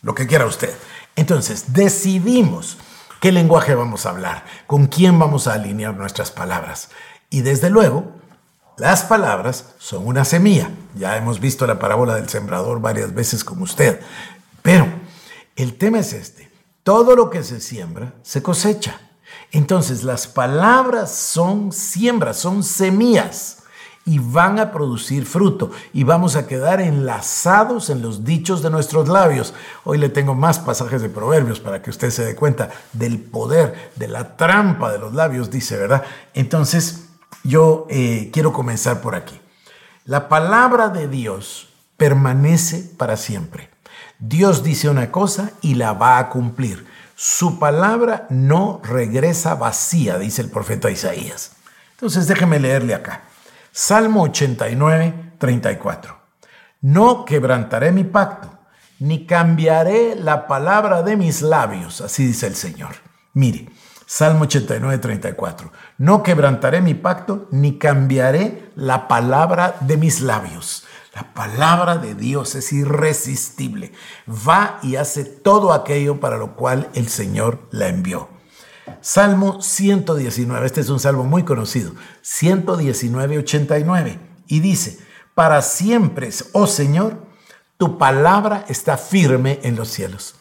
lo 0.03 0.13
que 0.13 0.27
quiera 0.27 0.45
usted. 0.45 0.71
Entonces, 1.15 1.73
decidimos 1.73 2.77
qué 3.19 3.31
lenguaje 3.31 3.73
vamos 3.73 4.05
a 4.05 4.11
hablar, 4.11 4.45
con 4.67 4.85
quién 4.85 5.17
vamos 5.17 5.47
a 5.47 5.53
alinear 5.53 5.95
nuestras 5.95 6.29
palabras. 6.29 6.89
Y 7.31 7.41
desde 7.41 7.71
luego, 7.71 8.20
las 8.81 9.03
palabras 9.03 9.75
son 9.77 10.07
una 10.07 10.25
semilla. 10.25 10.71
Ya 10.95 11.15
hemos 11.15 11.39
visto 11.39 11.67
la 11.67 11.77
parábola 11.77 12.15
del 12.15 12.27
sembrador 12.27 12.81
varias 12.81 13.13
veces 13.13 13.43
con 13.43 13.61
usted. 13.61 14.01
Pero 14.63 14.87
el 15.55 15.77
tema 15.77 15.99
es 15.99 16.13
este. 16.13 16.49
Todo 16.81 17.15
lo 17.15 17.29
que 17.29 17.43
se 17.43 17.61
siembra 17.61 18.15
se 18.23 18.41
cosecha. 18.41 18.99
Entonces 19.51 20.03
las 20.03 20.25
palabras 20.25 21.11
son 21.11 21.71
siembras, 21.71 22.37
son 22.37 22.63
semillas 22.63 23.59
y 24.03 24.17
van 24.17 24.57
a 24.57 24.71
producir 24.71 25.27
fruto 25.27 25.69
y 25.93 26.03
vamos 26.03 26.35
a 26.35 26.47
quedar 26.47 26.81
enlazados 26.81 27.91
en 27.91 28.01
los 28.01 28.25
dichos 28.25 28.63
de 28.63 28.71
nuestros 28.71 29.07
labios. 29.07 29.53
Hoy 29.83 29.99
le 29.99 30.09
tengo 30.09 30.33
más 30.33 30.57
pasajes 30.57 31.03
de 31.03 31.09
proverbios 31.09 31.59
para 31.59 31.83
que 31.83 31.91
usted 31.91 32.09
se 32.09 32.25
dé 32.25 32.35
cuenta 32.35 32.71
del 32.93 33.19
poder, 33.19 33.91
de 33.95 34.07
la 34.07 34.37
trampa 34.37 34.91
de 34.91 34.97
los 34.97 35.13
labios, 35.13 35.51
dice, 35.51 35.77
¿verdad? 35.77 36.01
Entonces, 36.33 37.00
yo 37.43 37.87
eh, 37.89 38.29
quiero 38.33 38.53
comenzar 38.53 39.01
por 39.01 39.15
aquí. 39.15 39.39
La 40.05 40.29
palabra 40.29 40.89
de 40.89 41.07
Dios 41.07 41.69
permanece 41.97 42.91
para 42.97 43.17
siempre. 43.17 43.69
Dios 44.19 44.63
dice 44.63 44.89
una 44.89 45.11
cosa 45.11 45.51
y 45.61 45.75
la 45.75 45.93
va 45.93 46.17
a 46.19 46.29
cumplir. 46.29 46.85
Su 47.15 47.59
palabra 47.59 48.27
no 48.29 48.81
regresa 48.83 49.55
vacía, 49.55 50.17
dice 50.17 50.41
el 50.41 50.49
profeta 50.49 50.89
Isaías. 50.89 51.53
Entonces 51.91 52.27
déjeme 52.27 52.59
leerle 52.59 52.95
acá. 52.95 53.21
Salmo 53.71 54.23
89, 54.23 55.33
34. 55.37 56.17
No 56.81 57.25
quebrantaré 57.25 57.91
mi 57.91 58.03
pacto, 58.03 58.51
ni 58.99 59.25
cambiaré 59.25 60.15
la 60.15 60.47
palabra 60.47 61.03
de 61.03 61.15
mis 61.15 61.41
labios, 61.41 62.01
así 62.01 62.25
dice 62.25 62.47
el 62.47 62.55
Señor. 62.55 62.95
Mire, 63.33 63.69
Salmo 64.13 64.43
89, 64.43 64.97
34. 64.97 65.71
No 65.99 66.21
quebrantaré 66.21 66.81
mi 66.81 66.95
pacto 66.95 67.47
ni 67.49 67.77
cambiaré 67.77 68.69
la 68.75 69.07
palabra 69.07 69.77
de 69.79 69.95
mis 69.95 70.19
labios. 70.19 70.83
La 71.15 71.33
palabra 71.33 71.97
de 71.97 72.13
Dios 72.13 72.55
es 72.55 72.73
irresistible. 72.73 73.93
Va 74.27 74.79
y 74.83 74.97
hace 74.97 75.23
todo 75.23 75.71
aquello 75.71 76.19
para 76.19 76.35
lo 76.35 76.57
cual 76.57 76.89
el 76.93 77.07
Señor 77.07 77.69
la 77.71 77.87
envió. 77.87 78.27
Salmo 78.99 79.61
119, 79.61 80.65
este 80.65 80.81
es 80.81 80.89
un 80.89 80.99
salmo 80.99 81.23
muy 81.23 81.43
conocido, 81.43 81.93
119, 82.21 83.37
89, 83.37 84.19
y 84.47 84.59
dice, 84.59 84.99
para 85.33 85.61
siempre, 85.61 86.31
oh 86.51 86.67
Señor, 86.67 87.27
tu 87.77 87.97
palabra 87.97 88.65
está 88.67 88.97
firme 88.97 89.61
en 89.63 89.77
los 89.77 89.87
cielos. 89.87 90.35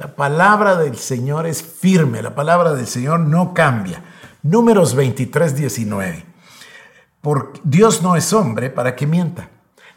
La 0.00 0.16
palabra 0.16 0.76
del 0.76 0.96
Señor 0.96 1.46
es 1.46 1.62
firme, 1.62 2.22
la 2.22 2.34
palabra 2.34 2.72
del 2.72 2.86
Señor 2.86 3.20
no 3.20 3.52
cambia. 3.52 4.02
Números 4.42 4.94
23, 4.94 5.54
19. 5.54 6.24
Porque 7.20 7.60
Dios 7.64 8.00
no 8.00 8.16
es 8.16 8.32
hombre 8.32 8.70
para 8.70 8.96
que 8.96 9.06
mienta, 9.06 9.50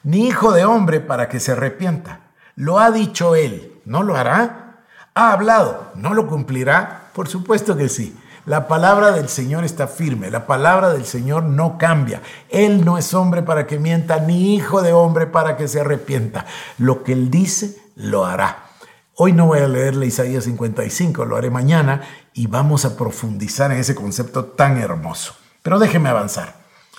ni 0.03 0.27
hijo 0.27 0.51
de 0.51 0.65
hombre 0.65 0.99
para 0.99 1.29
que 1.29 1.39
se 1.39 1.53
arrepienta. 1.53 2.19
Lo 2.57 2.79
ha 2.79 2.91
dicho 2.91 3.35
Él, 3.35 3.79
¿no 3.85 4.03
lo 4.03 4.17
hará? 4.17 4.83
Ha 5.15 5.31
hablado, 5.31 5.93
¿no 5.95 6.13
lo 6.13 6.27
cumplirá? 6.27 7.03
Por 7.13 7.29
supuesto 7.29 7.77
que 7.77 7.87
sí. 7.87 8.13
La 8.45 8.67
palabra 8.67 9.11
del 9.11 9.29
Señor 9.29 9.63
está 9.63 9.87
firme, 9.87 10.29
la 10.29 10.45
palabra 10.45 10.91
del 10.91 11.05
Señor 11.05 11.43
no 11.43 11.77
cambia. 11.77 12.21
Él 12.49 12.83
no 12.83 12.97
es 12.97 13.13
hombre 13.13 13.41
para 13.41 13.67
que 13.67 13.79
mienta, 13.79 14.19
ni 14.19 14.53
hijo 14.53 14.81
de 14.81 14.91
hombre 14.91 15.27
para 15.27 15.55
que 15.55 15.69
se 15.69 15.79
arrepienta. 15.79 16.45
Lo 16.77 17.03
que 17.03 17.13
Él 17.13 17.31
dice, 17.31 17.77
lo 17.95 18.25
hará. 18.25 18.72
Hoy 19.15 19.31
no 19.31 19.45
voy 19.45 19.59
a 19.59 19.67
leerle 19.67 20.07
Isaías 20.07 20.45
55, 20.45 21.25
lo 21.25 21.37
haré 21.37 21.51
mañana 21.51 22.01
y 22.33 22.47
vamos 22.47 22.83
a 22.83 22.97
profundizar 22.97 23.71
en 23.71 23.77
ese 23.77 23.93
concepto 23.93 24.45
tan 24.45 24.79
hermoso. 24.79 25.35
Pero 25.61 25.77
déjeme 25.77 26.09
avanzar. 26.09 26.55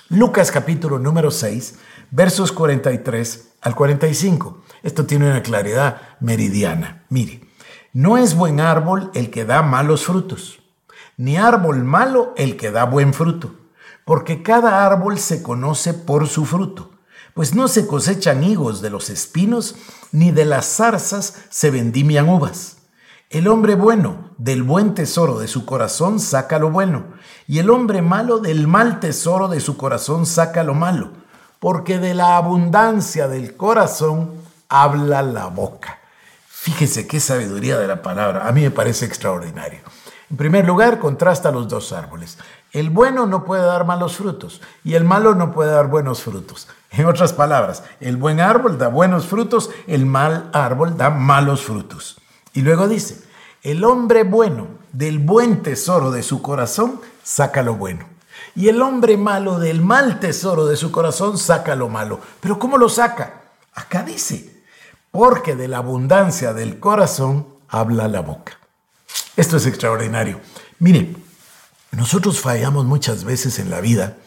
Lucas 0.07 0.49
capítulo 0.49 0.97
número 0.97 1.29
6, 1.29 1.75
versos 2.11 2.53
43 2.53 3.55
al 3.59 3.75
45. 3.75 4.63
Esto 4.81 5.05
tiene 5.05 5.29
una 5.29 5.43
claridad 5.43 6.03
meridiana. 6.21 7.03
Mire, 7.09 7.49
no 7.91 8.17
es 8.17 8.33
buen 8.33 8.61
árbol 8.61 9.11
el 9.13 9.29
que 9.29 9.43
da 9.43 9.61
malos 9.61 10.05
frutos, 10.05 10.61
ni 11.17 11.35
árbol 11.35 11.83
malo 11.83 12.33
el 12.37 12.55
que 12.55 12.71
da 12.71 12.85
buen 12.85 13.13
fruto, 13.13 13.55
porque 14.05 14.41
cada 14.41 14.85
árbol 14.85 15.19
se 15.19 15.43
conoce 15.43 15.93
por 15.93 16.29
su 16.29 16.45
fruto 16.45 16.94
pues 17.35 17.53
no 17.53 17.67
se 17.67 17.85
cosechan 17.85 18.45
higos 18.45 18.81
de 18.81 18.89
los 18.89 19.09
espinos, 19.09 19.75
ni 20.13 20.31
de 20.31 20.45
las 20.45 20.65
zarzas 20.65 21.35
se 21.49 21.69
vendimian 21.69 22.29
uvas. 22.29 22.77
El 23.29 23.49
hombre 23.49 23.75
bueno 23.75 24.31
del 24.37 24.63
buen 24.63 24.93
tesoro 24.93 25.37
de 25.37 25.49
su 25.49 25.65
corazón 25.65 26.21
saca 26.21 26.59
lo 26.59 26.71
bueno, 26.71 27.03
y 27.45 27.59
el 27.59 27.69
hombre 27.69 28.01
malo 28.01 28.39
del 28.39 28.67
mal 28.67 29.01
tesoro 29.01 29.49
de 29.49 29.59
su 29.59 29.75
corazón 29.75 30.25
saca 30.25 30.63
lo 30.63 30.75
malo, 30.75 31.11
porque 31.59 31.99
de 31.99 32.13
la 32.13 32.37
abundancia 32.37 33.27
del 33.27 33.57
corazón 33.57 34.31
habla 34.69 35.21
la 35.21 35.47
boca. 35.47 35.99
Fíjese 36.47 37.05
qué 37.05 37.19
sabiduría 37.19 37.77
de 37.77 37.87
la 37.87 38.01
palabra, 38.01 38.47
a 38.47 38.53
mí 38.53 38.61
me 38.61 38.71
parece 38.71 39.05
extraordinario. 39.05 39.81
En 40.31 40.37
primer 40.37 40.65
lugar, 40.65 40.99
contrasta 40.99 41.51
los 41.51 41.67
dos 41.67 41.91
árboles. 41.91 42.37
El 42.75 42.89
bueno 42.89 43.25
no 43.25 43.45
puede 43.45 43.63
dar 43.63 43.85
malos 43.85 44.17
frutos 44.17 44.59
y 44.83 44.95
el 44.95 45.05
malo 45.05 45.33
no 45.33 45.53
puede 45.53 45.71
dar 45.71 45.87
buenos 45.87 46.21
frutos. 46.21 46.67
En 46.91 47.05
otras 47.05 47.31
palabras, 47.31 47.83
el 48.01 48.17
buen 48.17 48.41
árbol 48.41 48.77
da 48.77 48.89
buenos 48.89 49.27
frutos, 49.27 49.69
el 49.87 50.05
mal 50.05 50.49
árbol 50.51 50.97
da 50.97 51.09
malos 51.09 51.61
frutos. 51.61 52.17
Y 52.51 52.63
luego 52.63 52.89
dice, 52.89 53.23
el 53.63 53.85
hombre 53.85 54.25
bueno 54.25 54.67
del 54.91 55.19
buen 55.19 55.63
tesoro 55.63 56.11
de 56.11 56.21
su 56.21 56.41
corazón 56.41 56.99
saca 57.23 57.63
lo 57.63 57.75
bueno. 57.75 58.09
Y 58.57 58.67
el 58.67 58.81
hombre 58.81 59.15
malo 59.15 59.57
del 59.57 59.79
mal 59.79 60.19
tesoro 60.19 60.65
de 60.65 60.75
su 60.75 60.91
corazón 60.91 61.37
saca 61.37 61.77
lo 61.77 61.87
malo. 61.87 62.19
Pero 62.41 62.59
¿cómo 62.59 62.77
lo 62.77 62.89
saca? 62.89 63.43
Acá 63.73 64.03
dice, 64.03 64.63
porque 65.11 65.55
de 65.55 65.69
la 65.69 65.77
abundancia 65.77 66.51
del 66.51 66.81
corazón 66.81 67.47
habla 67.69 68.09
la 68.09 68.19
boca. 68.19 68.59
Esto 69.37 69.55
es 69.55 69.65
extraordinario. 69.65 70.41
Mire, 70.79 71.15
nosotros 71.95 72.41
fallamos 72.41 72.85
muchas 72.85 73.23
veces 73.23 73.59
en 73.59 73.69
la 73.69 73.81
vida 73.81 74.17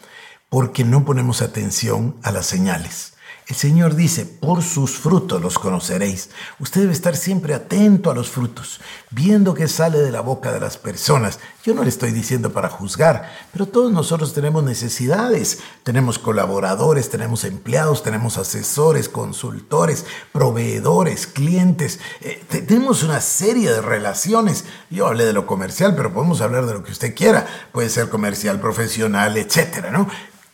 porque 0.49 0.83
no 0.83 1.05
ponemos 1.05 1.41
atención 1.41 2.15
a 2.23 2.31
las 2.31 2.47
señales. 2.47 3.13
El 3.49 3.55
Señor 3.55 3.95
dice, 3.95 4.27
por 4.27 4.61
sus 4.61 4.99
frutos 4.99 5.41
los 5.41 5.57
conoceréis. 5.57 6.29
Usted 6.59 6.81
debe 6.81 6.93
estar 6.93 7.17
siempre 7.17 7.55
atento 7.55 8.11
a 8.11 8.13
los 8.13 8.29
frutos, 8.29 8.79
viendo 9.09 9.55
qué 9.55 9.67
sale 9.67 9.97
de 9.97 10.11
la 10.11 10.21
boca 10.21 10.51
de 10.51 10.59
las 10.59 10.77
personas. 10.77 11.39
Yo 11.63 11.73
no 11.73 11.81
le 11.81 11.89
estoy 11.89 12.11
diciendo 12.11 12.53
para 12.53 12.69
juzgar, 12.69 13.27
pero 13.51 13.65
todos 13.65 13.91
nosotros 13.91 14.35
tenemos 14.35 14.63
necesidades. 14.63 15.61
Tenemos 15.81 16.19
colaboradores, 16.19 17.09
tenemos 17.09 17.43
empleados, 17.43 18.03
tenemos 18.03 18.37
asesores, 18.37 19.09
consultores, 19.09 20.05
proveedores, 20.31 21.25
clientes. 21.25 21.99
Eh, 22.21 22.43
tenemos 22.47 23.01
una 23.01 23.19
serie 23.19 23.71
de 23.71 23.81
relaciones. 23.81 24.65
Yo 24.91 25.07
hablé 25.07 25.25
de 25.25 25.33
lo 25.33 25.47
comercial, 25.47 25.95
pero 25.95 26.13
podemos 26.13 26.41
hablar 26.41 26.67
de 26.67 26.73
lo 26.75 26.83
que 26.83 26.91
usted 26.91 27.15
quiera. 27.15 27.47
Puede 27.71 27.89
ser 27.89 28.09
comercial, 28.09 28.59
profesional, 28.59 29.37
etcétera, 29.37 29.89
¿no? 29.89 30.07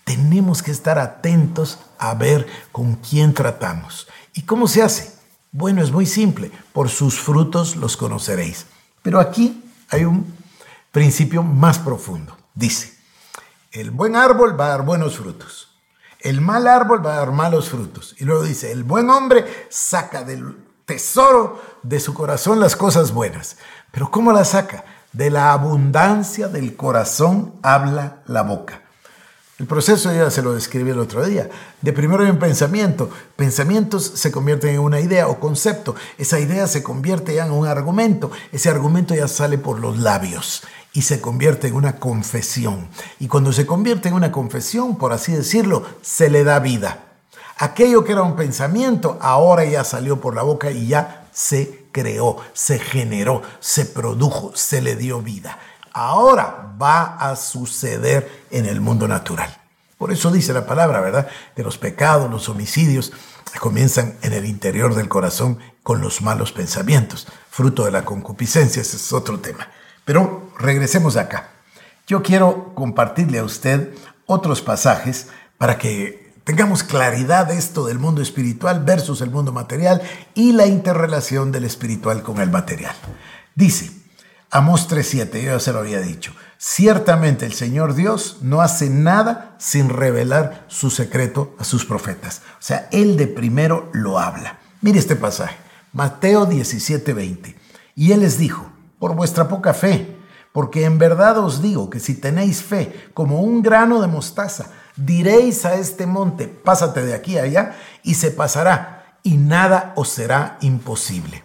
Tenemos 0.05 0.63
que 0.63 0.71
estar 0.71 0.97
atentos 0.97 1.79
a 1.97 2.13
ver 2.13 2.47
con 2.71 2.95
quién 2.95 3.33
tratamos. 3.33 4.07
¿Y 4.33 4.43
cómo 4.43 4.67
se 4.67 4.81
hace? 4.81 5.11
Bueno, 5.51 5.81
es 5.81 5.91
muy 5.91 6.05
simple, 6.05 6.51
por 6.71 6.89
sus 6.89 7.19
frutos 7.19 7.75
los 7.75 7.97
conoceréis. 7.97 8.67
Pero 9.01 9.19
aquí 9.19 9.63
hay 9.89 10.05
un 10.05 10.33
principio 10.91 11.43
más 11.43 11.79
profundo. 11.79 12.37
Dice, 12.53 12.93
el 13.71 13.91
buen 13.91 14.15
árbol 14.15 14.57
va 14.59 14.67
a 14.67 14.69
dar 14.69 14.85
buenos 14.85 15.17
frutos, 15.17 15.75
el 16.19 16.39
mal 16.39 16.67
árbol 16.67 17.05
va 17.05 17.13
a 17.13 17.17
dar 17.17 17.31
malos 17.31 17.69
frutos. 17.69 18.15
Y 18.19 18.25
luego 18.25 18.43
dice, 18.43 18.71
el 18.71 18.83
buen 18.83 19.09
hombre 19.09 19.67
saca 19.69 20.23
del 20.23 20.55
tesoro 20.85 21.61
de 21.83 21.99
su 21.99 22.13
corazón 22.13 22.59
las 22.59 22.75
cosas 22.75 23.11
buenas. 23.11 23.57
Pero 23.91 24.11
¿cómo 24.11 24.31
las 24.31 24.49
saca? 24.49 24.85
De 25.13 25.29
la 25.29 25.51
abundancia 25.51 26.47
del 26.47 26.75
corazón 26.75 27.55
habla 27.63 28.23
la 28.27 28.43
boca. 28.43 28.84
El 29.57 29.67
proceso 29.67 30.13
ya 30.13 30.29
se 30.29 30.41
lo 30.41 30.53
describí 30.53 30.89
el 30.89 30.99
otro 30.99 31.25
día. 31.25 31.49
De 31.81 31.93
primero 31.93 32.23
hay 32.23 32.29
un 32.29 32.39
pensamiento. 32.39 33.09
Pensamientos 33.37 34.03
se 34.15 34.29
convierten 34.29 34.75
en 34.75 34.81
una 34.81 34.99
idea 34.99 35.29
o 35.29 35.39
concepto. 35.39 35.95
Esa 36.17 36.41
idea 36.41 36.67
se 36.67 36.83
convierte 36.83 37.35
ya 37.35 37.45
en 37.45 37.53
un 37.53 37.65
argumento. 37.65 38.31
Ese 38.51 38.69
argumento 38.69 39.15
ya 39.15 39.29
sale 39.29 39.57
por 39.57 39.79
los 39.79 39.97
labios 39.97 40.63
y 40.91 41.03
se 41.03 41.21
convierte 41.21 41.69
en 41.69 41.75
una 41.75 41.95
confesión. 41.99 42.89
Y 43.17 43.29
cuando 43.29 43.53
se 43.53 43.65
convierte 43.65 44.09
en 44.09 44.15
una 44.15 44.33
confesión, 44.33 44.97
por 44.97 45.13
así 45.13 45.31
decirlo, 45.31 45.85
se 46.01 46.29
le 46.29 46.43
da 46.43 46.59
vida. 46.59 47.05
Aquello 47.57 48.03
que 48.03 48.11
era 48.11 48.23
un 48.23 48.35
pensamiento, 48.35 49.17
ahora 49.21 49.63
ya 49.63 49.85
salió 49.85 50.19
por 50.19 50.35
la 50.35 50.43
boca 50.43 50.69
y 50.69 50.87
ya 50.87 51.29
se 51.31 51.85
creó, 51.93 52.37
se 52.51 52.77
generó, 52.77 53.41
se 53.61 53.85
produjo, 53.85 54.51
se 54.53 54.81
le 54.81 54.97
dio 54.97 55.21
vida 55.21 55.57
ahora 55.95 56.75
va 56.79 57.15
a 57.15 57.35
suceder 57.37 58.45
en 58.51 58.65
el 58.65 58.81
mundo 58.81 59.07
natural. 59.07 59.49
Por 59.97 60.11
eso 60.11 60.29
dice 60.29 60.51
la 60.51 60.65
palabra, 60.65 60.99
¿verdad? 60.99 61.27
De 61.55 61.63
los 61.63 61.77
pecados, 61.77 62.29
los 62.29 62.49
homicidios, 62.49 63.13
comienzan 63.59 64.17
en 64.21 64.33
el 64.33 64.45
interior 64.45 64.93
del 64.93 65.07
corazón 65.07 65.59
con 65.81 66.01
los 66.01 66.21
malos 66.21 66.51
pensamientos, 66.51 67.27
fruto 67.49 67.85
de 67.85 67.91
la 67.91 68.03
concupiscencia, 68.03 68.81
ese 68.81 68.97
es 68.97 69.13
otro 69.13 69.39
tema. 69.39 69.69
Pero 70.03 70.51
regresemos 70.59 71.15
acá. 71.15 71.51
Yo 72.07 72.21
quiero 72.21 72.73
compartirle 72.75 73.39
a 73.39 73.45
usted 73.45 73.93
otros 74.25 74.61
pasajes 74.61 75.27
para 75.57 75.77
que 75.77 76.33
tengamos 76.43 76.83
claridad 76.83 77.47
de 77.47 77.57
esto 77.57 77.85
del 77.85 77.99
mundo 77.99 78.21
espiritual 78.21 78.83
versus 78.83 79.21
el 79.21 79.31
mundo 79.31 79.53
material 79.53 80.01
y 80.33 80.51
la 80.51 80.65
interrelación 80.65 81.53
del 81.53 81.63
espiritual 81.63 82.21
con 82.21 82.41
el 82.41 82.51
material. 82.51 82.95
Dice, 83.55 84.04
Amos 84.51 84.89
3.7, 84.89 85.41
yo 85.41 85.51
ya 85.51 85.59
se 85.59 85.73
lo 85.73 85.79
había 85.79 85.99
dicho. 85.99 86.33
Ciertamente 86.57 87.45
el 87.45 87.53
Señor 87.53 87.95
Dios 87.95 88.37
no 88.41 88.61
hace 88.61 88.89
nada 88.89 89.55
sin 89.59 89.89
revelar 89.89 90.65
su 90.67 90.89
secreto 90.89 91.55
a 91.59 91.63
sus 91.63 91.85
profetas. 91.85 92.41
O 92.53 92.61
sea, 92.61 92.87
Él 92.91 93.17
de 93.17 93.27
primero 93.27 93.89
lo 93.93 94.19
habla. 94.19 94.59
Mire 94.81 94.99
este 94.99 95.15
pasaje, 95.15 95.57
Mateo 95.93 96.47
17.20. 96.47 97.55
Y 97.95 98.11
Él 98.11 98.21
les 98.21 98.37
dijo, 98.37 98.71
por 98.99 99.15
vuestra 99.15 99.47
poca 99.47 99.73
fe, 99.73 100.15
porque 100.51 100.85
en 100.85 100.97
verdad 100.97 101.37
os 101.39 101.61
digo 101.61 101.89
que 101.89 101.99
si 101.99 102.15
tenéis 102.15 102.63
fe 102.63 103.09
como 103.13 103.41
un 103.41 103.61
grano 103.61 104.01
de 104.01 104.07
mostaza, 104.07 104.71
diréis 104.95 105.65
a 105.65 105.75
este 105.75 106.05
monte, 106.07 106.47
pásate 106.47 107.03
de 107.03 107.13
aquí 107.13 107.37
a 107.37 107.43
allá, 107.43 107.75
y 108.03 108.15
se 108.15 108.31
pasará, 108.31 109.19
y 109.21 109.37
nada 109.37 109.93
os 109.95 110.09
será 110.09 110.57
imposible. 110.61 111.43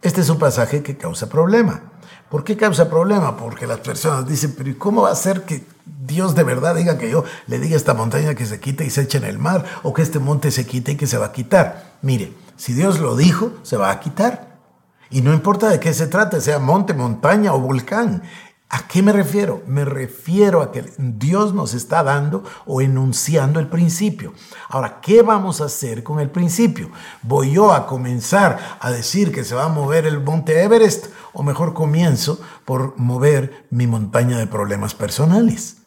Este 0.00 0.20
es 0.20 0.28
un 0.28 0.38
pasaje 0.38 0.82
que 0.82 0.96
causa 0.96 1.28
problema. 1.28 1.91
¿Por 2.32 2.44
qué 2.44 2.56
causa 2.56 2.88
problema? 2.88 3.36
Porque 3.36 3.66
las 3.66 3.80
personas 3.80 4.26
dicen, 4.26 4.54
pero 4.56 4.70
¿y 4.70 4.74
cómo 4.76 5.02
va 5.02 5.10
a 5.10 5.14
ser 5.14 5.42
que 5.42 5.66
Dios 5.84 6.34
de 6.34 6.44
verdad 6.44 6.74
diga 6.74 6.96
que 6.96 7.10
yo 7.10 7.24
le 7.46 7.58
diga 7.58 7.74
a 7.74 7.76
esta 7.76 7.92
montaña 7.92 8.34
que 8.34 8.46
se 8.46 8.58
quite 8.58 8.86
y 8.86 8.88
se 8.88 9.02
eche 9.02 9.18
en 9.18 9.24
el 9.24 9.38
mar 9.38 9.66
o 9.82 9.92
que 9.92 10.00
este 10.00 10.18
monte 10.18 10.50
se 10.50 10.64
quite 10.64 10.92
y 10.92 10.96
que 10.96 11.06
se 11.06 11.18
va 11.18 11.26
a 11.26 11.32
quitar? 11.32 11.98
Mire, 12.00 12.32
si 12.56 12.72
Dios 12.72 13.00
lo 13.00 13.16
dijo, 13.16 13.52
se 13.64 13.76
va 13.76 13.90
a 13.90 14.00
quitar. 14.00 14.56
Y 15.10 15.20
no 15.20 15.34
importa 15.34 15.68
de 15.68 15.78
qué 15.78 15.92
se 15.92 16.06
trate, 16.06 16.40
sea 16.40 16.58
monte, 16.58 16.94
montaña 16.94 17.52
o 17.52 17.60
volcán. 17.60 18.22
¿A 18.74 18.88
qué 18.88 19.02
me 19.02 19.12
refiero? 19.12 19.62
Me 19.66 19.84
refiero 19.84 20.62
a 20.62 20.72
que 20.72 20.90
Dios 20.96 21.52
nos 21.52 21.74
está 21.74 22.02
dando 22.02 22.42
o 22.64 22.80
enunciando 22.80 23.60
el 23.60 23.68
principio. 23.68 24.32
Ahora, 24.70 24.98
¿qué 25.02 25.20
vamos 25.20 25.60
a 25.60 25.66
hacer 25.66 26.02
con 26.02 26.20
el 26.20 26.30
principio? 26.30 26.90
¿Voy 27.20 27.52
yo 27.52 27.74
a 27.74 27.86
comenzar 27.86 28.78
a 28.80 28.90
decir 28.90 29.30
que 29.30 29.44
se 29.44 29.54
va 29.54 29.64
a 29.64 29.68
mover 29.68 30.06
el 30.06 30.20
monte 30.20 30.62
Everest 30.62 31.08
o 31.34 31.42
mejor 31.42 31.74
comienzo 31.74 32.40
por 32.64 32.98
mover 32.98 33.66
mi 33.68 33.86
montaña 33.86 34.38
de 34.38 34.46
problemas 34.46 34.94
personales? 34.94 35.82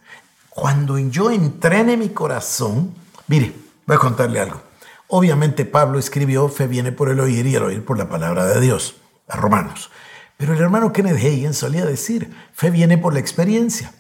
Cuando 0.52 1.00
yo 1.00 1.32
entrene 1.32 1.98
mi 1.98 2.10
corazón, 2.10 2.94
mire, 3.26 3.56
voy 3.88 3.96
a 3.96 4.00
contarle 4.00 4.40
algo. 4.40 4.62
Obviamente 5.08 5.66
Pablo 5.66 5.98
escribió, 5.98 6.50
fe 6.50 6.68
viene 6.68 6.92
por 6.92 7.10
el 7.10 7.20
oír 7.20 7.48
y 7.48 7.56
el 7.56 7.64
oír 7.64 7.84
por 7.84 7.98
la 7.98 8.10
palabra 8.10 8.46
de 8.46 8.62
Dios, 8.62 8.98
a 9.28 9.38
Romanos. 9.38 9.90
Pero 10.38 10.54
el 10.54 10.62
hermano 10.62 10.92
Kenneth 10.92 11.18
Hagen 11.18 11.54
solía 11.54 11.86
decir, 11.86 12.36
fe 12.54 12.70
viene 12.70 12.98
por 12.98 13.14
la 13.14 13.20
experiencia. 13.20 13.94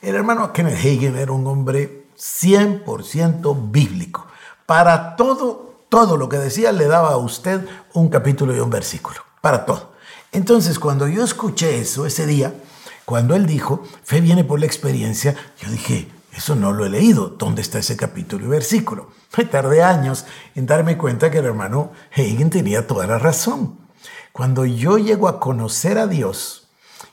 El 0.00 0.14
hermano 0.14 0.52
Kenneth 0.52 0.78
Hagen 0.78 1.16
era 1.16 1.32
un 1.32 1.46
hombre 1.46 2.06
100% 2.16 3.70
bíblico. 3.70 4.26
Para 4.66 5.16
todo, 5.16 5.84
todo 5.88 6.16
lo 6.16 6.28
que 6.28 6.38
decía 6.38 6.72
le 6.72 6.86
daba 6.86 7.10
a 7.10 7.16
usted 7.16 7.66
un 7.94 8.08
capítulo 8.08 8.54
y 8.54 8.60
un 8.60 8.70
versículo. 8.70 9.20
Para 9.40 9.64
todo. 9.66 9.92
Entonces, 10.30 10.78
cuando 10.78 11.08
yo 11.08 11.24
escuché 11.24 11.80
eso 11.80 12.06
ese 12.06 12.26
día, 12.26 12.54
cuando 13.04 13.34
él 13.34 13.46
dijo, 13.46 13.82
fe 14.04 14.20
viene 14.20 14.44
por 14.44 14.60
la 14.60 14.66
experiencia, 14.66 15.34
yo 15.60 15.70
dije, 15.70 16.08
eso 16.32 16.54
no 16.54 16.72
lo 16.72 16.86
he 16.86 16.88
leído. 16.88 17.28
¿Dónde 17.28 17.60
está 17.60 17.78
ese 17.80 17.96
capítulo 17.96 18.46
y 18.46 18.48
versículo? 18.48 19.10
Me 19.36 19.44
tardé 19.46 19.82
años 19.82 20.24
en 20.54 20.66
darme 20.66 20.96
cuenta 20.96 21.30
que 21.30 21.38
el 21.38 21.46
hermano 21.46 21.92
Hagen 22.12 22.50
tenía 22.50 22.86
toda 22.86 23.06
la 23.06 23.18
razón. 23.18 23.81
Cuando 24.32 24.64
yo 24.64 24.96
llego 24.98 25.28
a 25.28 25.38
conocer 25.38 25.98
a 25.98 26.06
Dios 26.06 26.68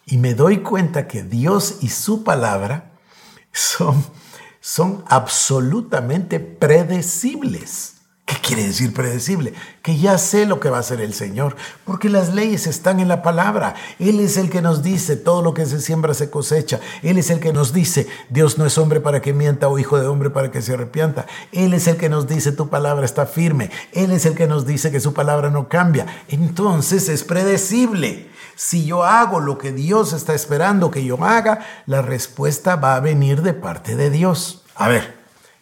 y 0.06 0.18
me 0.18 0.34
doy 0.34 0.60
cuenta 0.60 1.08
que 1.08 1.22
Dios 1.22 1.78
y 1.82 1.90
su 1.90 2.24
palabra 2.24 2.92
son, 3.52 4.04
son 4.62 5.04
absolutamente 5.08 6.40
predecibles. 6.40 7.99
¿Qué 8.30 8.36
quiere 8.42 8.68
decir 8.68 8.94
predecible? 8.94 9.56
Que 9.82 9.98
ya 9.98 10.20
sé 10.20 10.46
lo 10.46 10.60
que 10.60 10.70
va 10.70 10.78
a 10.78 10.82
hacer 10.82 11.02
el 11.02 11.16
Señor, 11.16 11.56
porque 11.84 12.10
las 12.10 12.32
leyes 12.32 12.68
están 12.68 13.00
en 13.00 13.08
la 13.08 13.24
palabra. 13.24 13.74
Él 13.98 14.20
es 14.20 14.38
el 14.38 14.52
que 14.52 14.62
nos 14.62 14.84
dice, 14.84 15.16
todo 15.16 15.42
lo 15.42 15.56
que 15.56 15.66
se 15.66 15.82
siembra 15.82 16.14
se 16.14 16.30
cosecha. 16.30 16.80
Él 17.02 17.18
es 17.18 17.32
el 17.32 17.40
que 17.40 17.54
nos 17.54 17.74
dice, 17.74 18.08
Dios 18.30 18.60
no 18.60 18.68
es 18.68 18.78
hombre 18.78 19.00
para 19.00 19.20
que 19.20 19.34
mienta 19.34 19.68
o 19.68 19.80
hijo 19.80 20.00
de 20.00 20.06
hombre 20.06 20.30
para 20.30 20.52
que 20.52 20.62
se 20.62 20.76
arrepienta. 20.76 21.26
Él 21.52 21.74
es 21.74 21.88
el 21.88 21.98
que 21.98 22.08
nos 22.08 22.28
dice, 22.28 22.52
tu 22.52 22.70
palabra 22.70 23.04
está 23.04 23.26
firme. 23.26 23.72
Él 23.94 24.12
es 24.12 24.28
el 24.28 24.36
que 24.36 24.46
nos 24.46 24.68
dice 24.68 24.92
que 24.92 25.00
su 25.00 25.12
palabra 25.12 25.50
no 25.50 25.68
cambia. 25.68 26.06
Entonces 26.28 27.10
es 27.10 27.24
predecible. 27.24 28.30
Si 28.56 28.86
yo 28.86 29.06
hago 29.06 29.40
lo 29.40 29.58
que 29.58 29.72
Dios 29.72 30.14
está 30.14 30.36
esperando 30.36 30.92
que 30.92 31.04
yo 31.04 31.24
haga, 31.24 31.66
la 31.88 32.04
respuesta 32.04 32.76
va 32.76 32.96
a 32.96 33.00
venir 33.00 33.42
de 33.42 33.56
parte 33.56 33.96
de 33.96 34.12
Dios. 34.12 34.66
A 34.76 34.88
ver, 34.88 35.19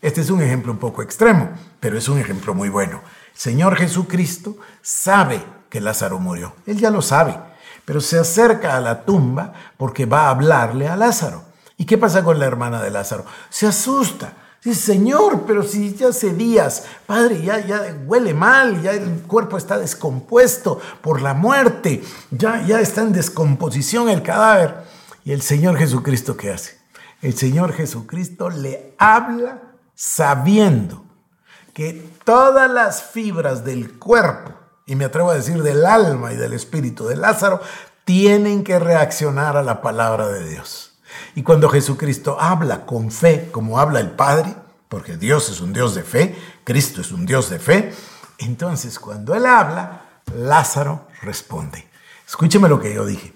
este 0.08 0.22
es 0.22 0.30
un 0.30 0.42
ejemplo 0.42 0.72
un 0.72 0.78
poco 0.78 1.02
extremo, 1.02 1.50
pero 1.82 1.98
es 1.98 2.08
un 2.08 2.18
ejemplo 2.18 2.54
muy 2.54 2.70
bueno. 2.70 3.02
Señor 3.34 3.76
Jesucristo 3.76 4.56
sabe 4.82 5.44
que 5.70 5.82
Lázaro 5.82 6.18
murió. 6.18 6.54
Él 6.66 6.80
ya 6.80 6.90
lo 6.90 7.02
sabe, 7.02 7.38
pero 7.84 8.00
se 8.00 8.18
acerca 8.18 8.78
a 8.78 8.80
la 8.80 9.04
tumba 9.04 9.52
porque 9.76 10.06
va 10.06 10.22
a 10.22 10.30
hablarle 10.30 10.88
a 10.88 10.96
Lázaro. 10.96 11.44
¿Y 11.76 11.84
qué 11.84 11.98
pasa 11.98 12.24
con 12.24 12.40
la 12.40 12.46
hermana 12.46 12.82
de 12.82 12.90
Lázaro? 12.90 13.26
Se 13.50 13.68
asusta. 13.68 14.32
Dice, 14.64 14.94
Señor, 14.94 15.44
pero 15.46 15.62
si 15.62 15.94
ya 15.94 16.08
hace 16.08 16.34
días, 16.34 16.86
Padre, 17.06 17.42
ya, 17.42 17.60
ya 17.60 17.94
huele 18.06 18.34
mal, 18.34 18.82
ya 18.82 18.92
el 18.92 19.24
cuerpo 19.24 19.58
está 19.58 19.78
descompuesto 19.78 20.80
por 21.02 21.22
la 21.22 21.34
muerte, 21.34 22.02
ya, 22.32 22.66
ya 22.66 22.80
está 22.80 23.02
en 23.02 23.12
descomposición 23.12 24.08
el 24.08 24.24
cadáver. 24.24 24.86
¿Y 25.26 25.34
el 25.34 25.42
Señor 25.42 25.78
Jesucristo 25.78 26.38
qué 26.38 26.54
hace? 26.54 26.78
El 27.22 27.36
Señor 27.36 27.74
Jesucristo 27.74 28.50
le 28.50 28.96
habla 28.98 29.67
sabiendo 29.98 31.04
que 31.74 32.08
todas 32.24 32.70
las 32.70 33.02
fibras 33.02 33.66
del 33.66 33.98
cuerpo, 33.98 34.54
y 34.86 34.96
me 34.96 35.06
atrevo 35.06 35.32
a 35.32 35.36
decir 35.36 35.64
del 35.64 35.86
alma 35.86 36.32
y 36.32 36.36
del 36.36 36.54
espíritu 36.54 37.08
de 37.08 37.18
Lázaro, 37.18 37.60
tienen 38.06 38.64
que 38.64 38.78
reaccionar 38.78 39.58
a 39.58 39.64
la 39.64 39.82
palabra 39.82 40.28
de 40.28 40.48
Dios. 40.48 40.94
Y 41.34 41.42
cuando 41.42 41.68
Jesucristo 41.68 42.38
habla 42.40 42.86
con 42.86 43.12
fe, 43.12 43.50
como 43.52 43.80
habla 43.80 44.00
el 44.00 44.12
Padre, 44.12 44.56
porque 44.88 45.18
Dios 45.18 45.50
es 45.50 45.62
un 45.62 45.74
Dios 45.74 45.96
de 45.96 46.04
fe, 46.04 46.38
Cristo 46.64 47.02
es 47.02 47.12
un 47.12 47.26
Dios 47.26 47.50
de 47.50 47.58
fe, 47.58 47.92
entonces 48.38 49.00
cuando 49.00 49.34
Él 49.34 49.48
habla, 49.48 50.22
Lázaro 50.36 51.08
responde. 51.24 51.88
Escúcheme 52.26 52.70
lo 52.70 52.80
que 52.80 52.94
yo 52.94 53.04
dije 53.06 53.34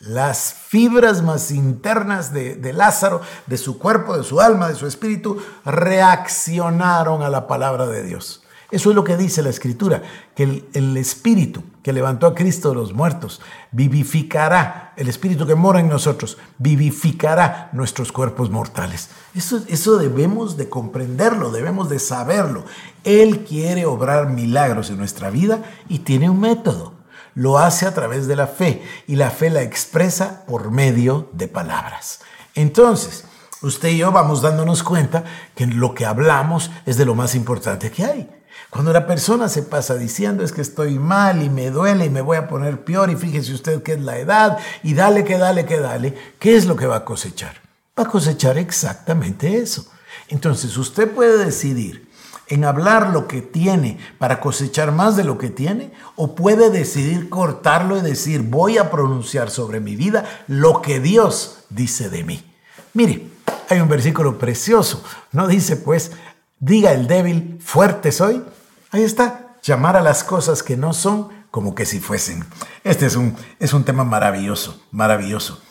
las 0.00 0.54
fibras 0.54 1.22
más 1.22 1.50
internas 1.50 2.32
de, 2.32 2.72
Lázaro, 2.72 3.20
de 3.46 3.58
su 3.58 3.78
cuerpo, 3.78 4.16
de 4.16 4.24
su 4.24 4.40
alma, 4.40 4.68
de 4.68 4.74
su 4.74 4.86
espíritu, 4.86 5.38
reaccionaron 5.64 7.22
a 7.22 7.28
la 7.28 7.46
palabra 7.46 7.86
de 7.86 8.02
Dios. 8.02 8.42
Eso 8.70 8.90
es 8.90 8.96
lo 8.96 9.02
que 9.02 9.16
dice 9.16 9.42
la 9.42 9.50
escritura, 9.50 10.02
que 10.34 10.64
el, 10.72 10.96
espíritu 10.96 11.62
que 11.82 11.92
levantó 11.92 12.28
a 12.28 12.34
Cristo 12.34 12.68
de 12.68 12.76
los 12.76 12.94
muertos 12.94 13.42
vivificará, 13.72 14.94
el 14.96 15.08
espíritu 15.08 15.44
que 15.44 15.56
mora 15.56 15.80
en 15.80 15.88
nosotros, 15.88 16.38
vivificará 16.56 17.68
nuestros 17.72 18.12
cuerpos 18.12 18.48
mortales. 18.48 19.10
Eso, 19.34 19.60
eso 19.66 19.98
debemos 19.98 20.56
de 20.56 20.68
comprenderlo, 20.68 21.50
debemos 21.50 21.90
de 21.90 21.98
saberlo. 21.98 22.64
Él 23.02 23.40
quiere 23.40 23.86
obrar 23.86 24.30
milagros 24.30 24.88
en 24.90 24.98
nuestra 24.98 25.30
vida 25.30 25.62
y 25.88 26.00
tiene 26.00 26.30
un 26.30 26.38
método 26.38 26.99
lo 27.34 27.58
hace 27.58 27.86
a 27.86 27.94
través 27.94 28.26
de 28.26 28.36
la 28.36 28.46
fe 28.46 28.82
y 29.06 29.16
la 29.16 29.30
fe 29.30 29.50
la 29.50 29.62
expresa 29.62 30.44
por 30.46 30.70
medio 30.70 31.28
de 31.32 31.48
palabras. 31.48 32.20
Entonces, 32.54 33.24
usted 33.62 33.90
y 33.90 33.98
yo 33.98 34.12
vamos 34.12 34.42
dándonos 34.42 34.82
cuenta 34.82 35.24
que 35.54 35.66
lo 35.66 35.94
que 35.94 36.06
hablamos 36.06 36.70
es 36.86 36.96
de 36.96 37.04
lo 37.04 37.14
más 37.14 37.34
importante 37.34 37.90
que 37.90 38.04
hay. 38.04 38.30
Cuando 38.70 38.92
la 38.92 39.06
persona 39.06 39.48
se 39.48 39.62
pasa 39.62 39.96
diciendo 39.96 40.44
es 40.44 40.52
que 40.52 40.60
estoy 40.60 40.98
mal 40.98 41.42
y 41.42 41.50
me 41.50 41.70
duele 41.70 42.06
y 42.06 42.10
me 42.10 42.20
voy 42.20 42.36
a 42.36 42.46
poner 42.46 42.84
peor 42.84 43.10
y 43.10 43.16
fíjese 43.16 43.52
usted 43.52 43.82
que 43.82 43.94
es 43.94 44.00
la 44.00 44.18
edad 44.18 44.58
y 44.84 44.94
dale 44.94 45.24
que 45.24 45.38
dale 45.38 45.66
que 45.66 45.80
dale, 45.80 46.16
¿qué 46.38 46.56
es 46.56 46.66
lo 46.66 46.76
que 46.76 46.86
va 46.86 46.96
a 46.96 47.04
cosechar? 47.04 47.56
Va 47.98 48.04
a 48.04 48.08
cosechar 48.08 48.58
exactamente 48.58 49.56
eso. 49.58 49.86
Entonces 50.28 50.76
usted 50.76 51.10
puede 51.10 51.44
decidir 51.44 52.09
en 52.50 52.64
hablar 52.64 53.10
lo 53.10 53.26
que 53.26 53.40
tiene 53.40 53.98
para 54.18 54.40
cosechar 54.40 54.92
más 54.92 55.16
de 55.16 55.24
lo 55.24 55.38
que 55.38 55.48
tiene, 55.48 55.92
o 56.16 56.34
puede 56.34 56.68
decidir 56.70 57.30
cortarlo 57.30 57.96
y 57.96 58.02
decir, 58.02 58.42
voy 58.42 58.76
a 58.76 58.90
pronunciar 58.90 59.50
sobre 59.50 59.80
mi 59.80 59.96
vida 59.96 60.24
lo 60.48 60.82
que 60.82 61.00
Dios 61.00 61.64
dice 61.70 62.10
de 62.10 62.24
mí. 62.24 62.44
Mire, 62.92 63.28
hay 63.68 63.80
un 63.80 63.88
versículo 63.88 64.36
precioso, 64.36 65.02
no 65.30 65.46
dice 65.46 65.76
pues, 65.76 66.10
diga 66.58 66.92
el 66.92 67.06
débil, 67.06 67.58
fuerte 67.64 68.10
soy. 68.10 68.42
Ahí 68.90 69.04
está, 69.04 69.54
llamar 69.62 69.96
a 69.96 70.02
las 70.02 70.24
cosas 70.24 70.64
que 70.64 70.76
no 70.76 70.92
son 70.92 71.28
como 71.52 71.76
que 71.76 71.86
si 71.86 72.00
fuesen. 72.00 72.44
Este 72.82 73.06
es 73.06 73.14
un, 73.14 73.36
es 73.60 73.72
un 73.72 73.84
tema 73.84 74.04
maravilloso, 74.04 74.82
maravilloso. 74.90 75.62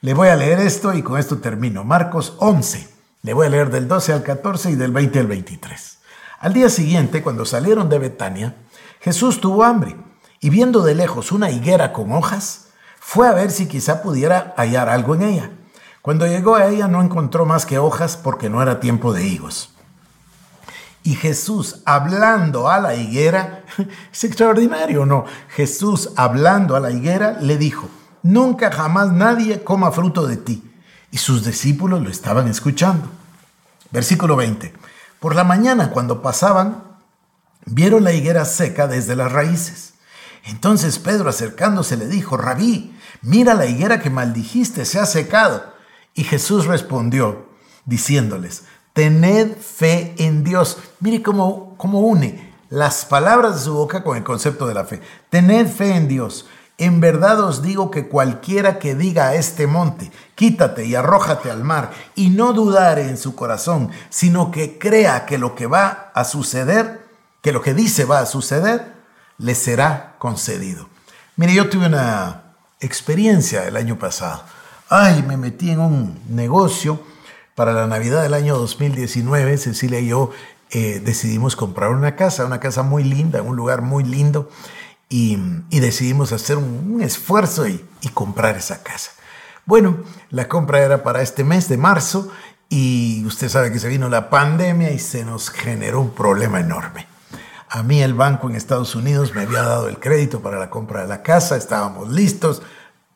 Le 0.00 0.14
voy 0.14 0.28
a 0.28 0.36
leer 0.36 0.60
esto 0.60 0.94
y 0.94 1.02
con 1.02 1.18
esto 1.18 1.38
termino. 1.38 1.82
Marcos 1.82 2.34
11. 2.38 2.88
Le 3.22 3.34
voy 3.34 3.48
a 3.48 3.50
leer 3.50 3.70
del 3.70 3.88
12 3.88 4.12
al 4.12 4.22
14 4.22 4.70
y 4.70 4.74
del 4.76 4.92
20 4.92 5.18
al 5.18 5.26
23. 5.26 5.97
Al 6.40 6.52
día 6.52 6.68
siguiente, 6.68 7.22
cuando 7.22 7.44
salieron 7.44 7.88
de 7.88 7.98
Betania, 7.98 8.54
Jesús 9.00 9.40
tuvo 9.40 9.64
hambre 9.64 9.96
y 10.40 10.50
viendo 10.50 10.82
de 10.82 10.94
lejos 10.94 11.32
una 11.32 11.50
higuera 11.50 11.92
con 11.92 12.12
hojas, 12.12 12.68
fue 13.00 13.26
a 13.26 13.32
ver 13.32 13.50
si 13.50 13.66
quizá 13.66 14.02
pudiera 14.02 14.54
hallar 14.56 14.88
algo 14.88 15.16
en 15.16 15.22
ella. 15.22 15.50
Cuando 16.00 16.26
llegó 16.26 16.54
a 16.54 16.68
ella 16.68 16.86
no 16.86 17.02
encontró 17.02 17.44
más 17.44 17.66
que 17.66 17.78
hojas 17.78 18.16
porque 18.16 18.48
no 18.48 18.62
era 18.62 18.78
tiempo 18.78 19.12
de 19.12 19.26
higos. 19.26 19.70
Y 21.02 21.16
Jesús 21.16 21.82
hablando 21.84 22.68
a 22.68 22.78
la 22.78 22.94
higuera, 22.94 23.64
es 24.12 24.22
extraordinario, 24.22 25.06
¿no? 25.06 25.24
Jesús 25.48 26.10
hablando 26.14 26.76
a 26.76 26.80
la 26.80 26.92
higuera 26.92 27.38
le 27.40 27.56
dijo, 27.56 27.88
nunca 28.22 28.70
jamás 28.70 29.10
nadie 29.10 29.64
coma 29.64 29.90
fruto 29.90 30.26
de 30.26 30.36
ti. 30.36 30.62
Y 31.10 31.18
sus 31.18 31.44
discípulos 31.44 32.00
lo 32.00 32.10
estaban 32.10 32.46
escuchando. 32.46 33.08
Versículo 33.90 34.36
20. 34.36 34.72
Por 35.20 35.34
la 35.34 35.44
mañana 35.44 35.90
cuando 35.90 36.22
pasaban, 36.22 36.84
vieron 37.66 38.04
la 38.04 38.12
higuera 38.12 38.44
seca 38.44 38.86
desde 38.86 39.16
las 39.16 39.32
raíces. 39.32 39.94
Entonces 40.44 40.98
Pedro 40.98 41.28
acercándose 41.28 41.96
le 41.96 42.06
dijo, 42.06 42.36
Rabí, 42.36 42.96
mira 43.22 43.54
la 43.54 43.66
higuera 43.66 44.00
que 44.00 44.10
maldijiste, 44.10 44.84
se 44.84 44.98
ha 44.98 45.06
secado. 45.06 45.74
Y 46.14 46.24
Jesús 46.24 46.66
respondió, 46.66 47.48
diciéndoles, 47.84 48.64
tened 48.92 49.56
fe 49.56 50.14
en 50.18 50.44
Dios. 50.44 50.78
Mire 51.00 51.22
cómo, 51.22 51.74
cómo 51.76 52.00
une 52.00 52.48
las 52.70 53.04
palabras 53.04 53.56
de 53.56 53.62
su 53.62 53.74
boca 53.74 54.02
con 54.02 54.16
el 54.16 54.24
concepto 54.24 54.66
de 54.66 54.74
la 54.74 54.84
fe. 54.84 55.00
Tened 55.30 55.68
fe 55.68 55.96
en 55.96 56.08
Dios. 56.08 56.46
En 56.80 57.00
verdad 57.00 57.40
os 57.40 57.60
digo 57.60 57.90
que 57.90 58.06
cualquiera 58.06 58.78
que 58.78 58.94
diga 58.94 59.28
a 59.28 59.34
este 59.34 59.66
monte, 59.66 60.12
quítate 60.36 60.86
y 60.86 60.94
arrójate 60.94 61.50
al 61.50 61.64
mar, 61.64 61.90
y 62.14 62.30
no 62.30 62.52
dudare 62.52 63.08
en 63.08 63.16
su 63.16 63.34
corazón, 63.34 63.90
sino 64.10 64.52
que 64.52 64.78
crea 64.78 65.26
que 65.26 65.38
lo 65.38 65.56
que 65.56 65.66
va 65.66 66.12
a 66.14 66.22
suceder, 66.22 67.04
que 67.42 67.50
lo 67.50 67.62
que 67.62 67.74
dice 67.74 68.04
va 68.04 68.20
a 68.20 68.26
suceder, 68.26 68.92
le 69.38 69.56
será 69.56 70.14
concedido. 70.18 70.88
Mire, 71.34 71.52
yo 71.54 71.68
tuve 71.68 71.86
una 71.86 72.54
experiencia 72.78 73.66
el 73.66 73.76
año 73.76 73.98
pasado. 73.98 74.44
Ay, 74.88 75.24
me 75.26 75.36
metí 75.36 75.70
en 75.70 75.80
un 75.80 76.20
negocio 76.28 77.02
para 77.56 77.72
la 77.72 77.88
Navidad 77.88 78.22
del 78.22 78.34
año 78.34 78.56
2019. 78.56 79.58
Cecilia 79.58 79.98
y 79.98 80.08
yo 80.08 80.30
eh, 80.70 81.02
decidimos 81.04 81.56
comprar 81.56 81.90
una 81.90 82.14
casa, 82.14 82.44
una 82.44 82.60
casa 82.60 82.84
muy 82.84 83.02
linda, 83.02 83.42
un 83.42 83.56
lugar 83.56 83.82
muy 83.82 84.04
lindo 84.04 84.48
y, 85.08 85.36
decidimos 85.70 86.32
hacer 86.32 86.56
un, 86.56 87.00
esfuerzo 87.02 87.66
y, 87.66 87.84
y, 88.02 88.08
comprar 88.08 88.56
esa 88.56 88.82
casa. 88.82 89.12
Bueno, 89.64 89.98
la 90.30 90.48
compra 90.48 90.82
era 90.82 91.02
para 91.02 91.22
este 91.22 91.44
mes 91.44 91.68
de 91.68 91.76
marzo 91.76 92.30
y 92.68 93.24
usted 93.26 93.48
sabe 93.48 93.72
que 93.72 93.78
se 93.78 93.88
vino 93.88 94.08
la 94.08 94.30
pandemia 94.30 94.90
y 94.90 94.98
se 94.98 95.24
nos 95.24 95.50
generó 95.50 96.00
un 96.00 96.10
problema 96.10 96.60
enorme. 96.60 97.06
A 97.70 97.82
mí 97.82 98.02
el 98.02 98.14
banco 98.14 98.48
en 98.48 98.56
Estados 98.56 98.94
Unidos 98.94 99.34
me 99.34 99.42
había 99.42 99.62
dado 99.62 99.88
el 99.88 99.98
crédito 99.98 100.40
para 100.40 100.58
la 100.58 100.70
compra 100.70 101.02
de 101.02 101.08
la 101.08 101.22
casa, 101.22 101.56
estábamos 101.56 102.10
listos, 102.10 102.62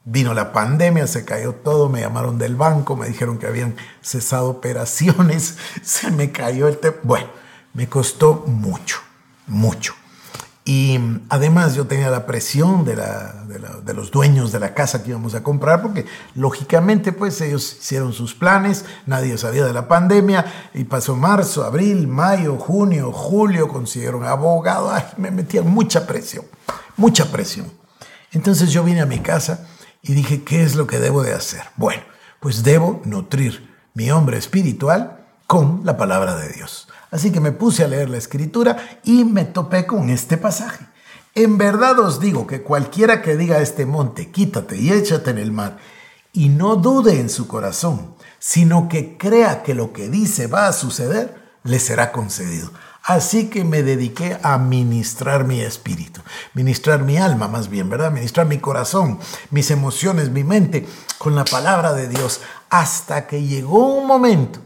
vino 0.05 0.35
la 0.35 0.53
pandemia, 0.53 1.07
se 1.07 1.25
cayó 1.25 1.55
todo, 1.55 1.89
me 1.89 2.01
llamaron 2.01 2.39
del 2.39 2.57
banco, 2.57 2.97
me 2.97 3.09
dijeron 3.09 3.39
que 3.39 3.47
habían 3.47 3.77
cesado 4.03 4.51
operaciones, 4.51 5.57
se 5.83 6.11
me 6.11 6.33
cayó 6.33 6.69
el... 6.69 6.79
Bueno, 7.03 7.29
me 7.73 7.89
costó 7.89 8.45
mucho, 8.47 8.99
mucho. 9.47 9.95
Y 10.65 10.97
además 11.29 11.75
yo 11.75 11.89
tenía 11.89 12.09
la 12.09 12.25
presión 12.25 12.85
de, 12.85 12.95
de, 12.95 13.95
los 13.95 14.13
dueños 14.13 14.53
de 14.53 14.61
la 14.61 14.75
casa 14.75 15.03
que 15.03 15.11
íbamos 15.11 15.35
a 15.35 15.43
comprar, 15.43 15.83
porque 15.83 16.07
lógicamente 16.37 17.13
pues 17.13 17.41
ellos 17.41 17.79
hicieron 17.81 18.13
sus 18.13 18.35
planes, 18.35 18.85
nadie 19.07 19.37
sabía 19.39 19.65
de 19.65 19.73
la 19.73 19.89
pandemia, 19.89 20.45
y 20.73 20.85
pasó 20.85 21.17
marzo, 21.17 21.65
abril, 21.65 22.07
mayo, 22.07 22.59
junio, 22.59 23.11
julio, 23.11 23.67
consiguieron 23.67 24.25
abogado, 24.25 24.93
ay, 24.93 25.03
me 25.17 25.33
metían 25.33 25.69
mucha 25.69 26.07
presión, 26.07 26.45
mucha 26.97 27.33
presión. 27.33 27.67
Entonces 28.31 28.71
yo 28.71 28.85
vine 28.85 29.01
a 29.01 29.07
mi 29.07 29.19
casa 29.19 29.67
y 30.01 30.15
dije, 30.15 30.45
¿qué 30.45 30.63
es 30.63 30.77
lo 30.77 30.87
que 30.87 31.01
debo 31.01 31.25
de 31.25 31.35
hacer? 31.35 31.63
Bueno, 31.77 32.03
pues 32.39 32.63
debo 32.63 33.03
nutrir 33.05 33.69
mi 33.95 34.13
hombre 34.13 34.39
espiritual 34.39 35.27
con 35.49 35.81
la 35.85 35.97
palabra 35.97 36.37
de 36.37 36.51
Dios. 36.51 36.87
Así 37.13 37.31
que 37.31 37.41
me 37.41 37.53
puse 37.53 37.85
a 37.85 37.89
leer 37.89 38.11
la 38.11 38.17
escritura 38.17 39.01
y 39.05 39.25
me 39.25 39.45
topé 39.45 39.87
con 39.87 40.11
este 40.11 40.39
pasaje. 40.39 40.87
En 41.35 41.59
verdad 41.59 41.99
os 42.01 42.21
digo 42.21 42.47
que 42.47 42.63
cualquiera 42.63 43.21
que 43.23 43.37
diga 43.37 43.57
a 43.57 43.63
este 43.63 43.87
monte, 43.87 44.31
quítate 44.31 44.79
y 44.79 44.91
échate 44.91 45.31
en 45.31 45.39
el 45.39 45.53
mar, 45.53 45.77
y 46.33 46.49
no 46.49 46.77
dude 46.77 47.21
en 47.21 47.29
su 47.29 47.47
corazón, 47.47 48.15
sino 48.39 48.89
que 48.89 49.19
crea 49.19 49.63
que 49.63 49.75
lo 49.75 49.93
que 49.93 50.09
dice 50.09 50.47
va 50.47 50.67
a 50.67 50.73
suceder, 50.73 51.41
le 51.65 51.79
será 51.79 52.13
concedido. 52.13 52.71
Así 53.05 53.51
que 53.51 53.65
me 53.65 53.83
dediqué 53.83 54.39
a 54.43 54.57
ministrar 54.59 55.45
mi 55.45 55.61
espíritu, 55.61 56.23
ministrar 56.55 57.03
mi 57.03 57.19
alma 57.19 57.47
más 57.47 57.69
bien, 57.69 57.91
¿verdad? 57.91 58.11
Ministrar 58.11 58.47
mi 58.47 58.59
corazón, 58.59 59.19
mis 59.51 59.71
emociones, 59.71 60.31
mi 60.31 60.45
mente 60.45 60.87
con 61.19 61.35
la 61.35 61.45
palabra 61.45 61.93
de 61.93 62.09
Dios, 62.09 62.41
hasta 62.71 63.27
que 63.27 63.43
llegó 63.43 63.87
un 63.87 64.07
momento 64.07 64.61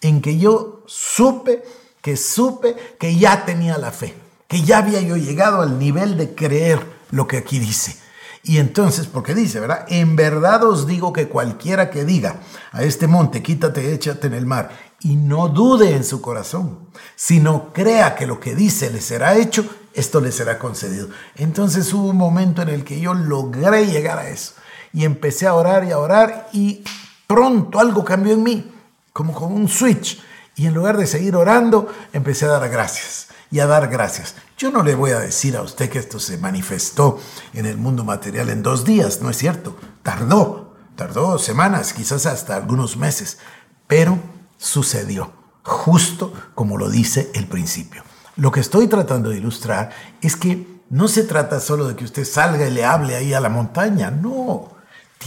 en 0.00 0.20
que 0.20 0.36
yo 0.36 0.82
supe 0.86 1.62
que 2.06 2.16
supe 2.16 2.76
que 3.00 3.16
ya 3.16 3.44
tenía 3.44 3.78
la 3.78 3.90
fe, 3.90 4.14
que 4.46 4.62
ya 4.62 4.78
había 4.78 5.00
yo 5.00 5.16
llegado 5.16 5.60
al 5.60 5.76
nivel 5.76 6.16
de 6.16 6.36
creer 6.36 6.78
lo 7.10 7.26
que 7.26 7.36
aquí 7.36 7.58
dice. 7.58 7.96
Y 8.44 8.58
entonces, 8.58 9.08
porque 9.08 9.34
dice, 9.34 9.58
¿verdad? 9.58 9.86
En 9.88 10.14
verdad 10.14 10.62
os 10.62 10.86
digo 10.86 11.12
que 11.12 11.26
cualquiera 11.26 11.90
que 11.90 12.04
diga 12.04 12.36
a 12.70 12.84
este 12.84 13.08
monte, 13.08 13.42
quítate, 13.42 13.92
échate 13.92 14.28
en 14.28 14.34
el 14.34 14.46
mar, 14.46 14.70
y 15.00 15.16
no 15.16 15.48
dude 15.48 15.96
en 15.96 16.04
su 16.04 16.20
corazón, 16.20 16.78
sino 17.16 17.72
crea 17.72 18.14
que 18.14 18.28
lo 18.28 18.38
que 18.38 18.54
dice 18.54 18.88
le 18.88 19.00
será 19.00 19.36
hecho, 19.36 19.68
esto 19.92 20.20
le 20.20 20.30
será 20.30 20.60
concedido. 20.60 21.08
Entonces 21.34 21.92
hubo 21.92 22.10
un 22.10 22.16
momento 22.16 22.62
en 22.62 22.68
el 22.68 22.84
que 22.84 23.00
yo 23.00 23.14
logré 23.14 23.86
llegar 23.86 24.20
a 24.20 24.28
eso. 24.28 24.52
Y 24.92 25.04
empecé 25.04 25.48
a 25.48 25.54
orar 25.54 25.82
y 25.82 25.90
a 25.90 25.98
orar 25.98 26.50
y 26.52 26.84
pronto 27.26 27.80
algo 27.80 28.04
cambió 28.04 28.34
en 28.34 28.44
mí, 28.44 28.72
como 29.12 29.32
con 29.32 29.52
un 29.52 29.66
switch. 29.66 30.22
Y 30.56 30.66
en 30.66 30.74
lugar 30.74 30.96
de 30.96 31.06
seguir 31.06 31.36
orando, 31.36 31.92
empecé 32.14 32.46
a 32.46 32.58
dar 32.58 32.68
gracias 32.70 33.28
y 33.50 33.60
a 33.60 33.66
dar 33.66 33.88
gracias. 33.88 34.34
Yo 34.56 34.70
no 34.70 34.82
le 34.82 34.94
voy 34.94 35.10
a 35.10 35.20
decir 35.20 35.56
a 35.56 35.62
usted 35.62 35.90
que 35.90 35.98
esto 35.98 36.18
se 36.18 36.38
manifestó 36.38 37.20
en 37.52 37.66
el 37.66 37.76
mundo 37.76 38.04
material 38.04 38.48
en 38.48 38.62
dos 38.62 38.84
días, 38.84 39.20
no 39.20 39.28
es 39.28 39.36
cierto. 39.36 39.76
Tardó, 40.02 40.74
tardó 40.96 41.38
semanas, 41.38 41.92
quizás 41.92 42.24
hasta 42.24 42.56
algunos 42.56 42.96
meses, 42.96 43.38
pero 43.86 44.18
sucedió, 44.56 45.30
justo 45.62 46.32
como 46.54 46.78
lo 46.78 46.88
dice 46.88 47.30
el 47.34 47.46
principio. 47.46 48.02
Lo 48.36 48.50
que 48.50 48.60
estoy 48.60 48.88
tratando 48.88 49.30
de 49.30 49.36
ilustrar 49.36 49.90
es 50.22 50.36
que 50.36 50.66
no 50.88 51.08
se 51.08 51.24
trata 51.24 51.60
solo 51.60 51.86
de 51.86 51.96
que 51.96 52.04
usted 52.04 52.24
salga 52.24 52.66
y 52.66 52.70
le 52.70 52.84
hable 52.84 53.14
ahí 53.14 53.34
a 53.34 53.40
la 53.40 53.48
montaña, 53.48 54.10
no. 54.10 54.75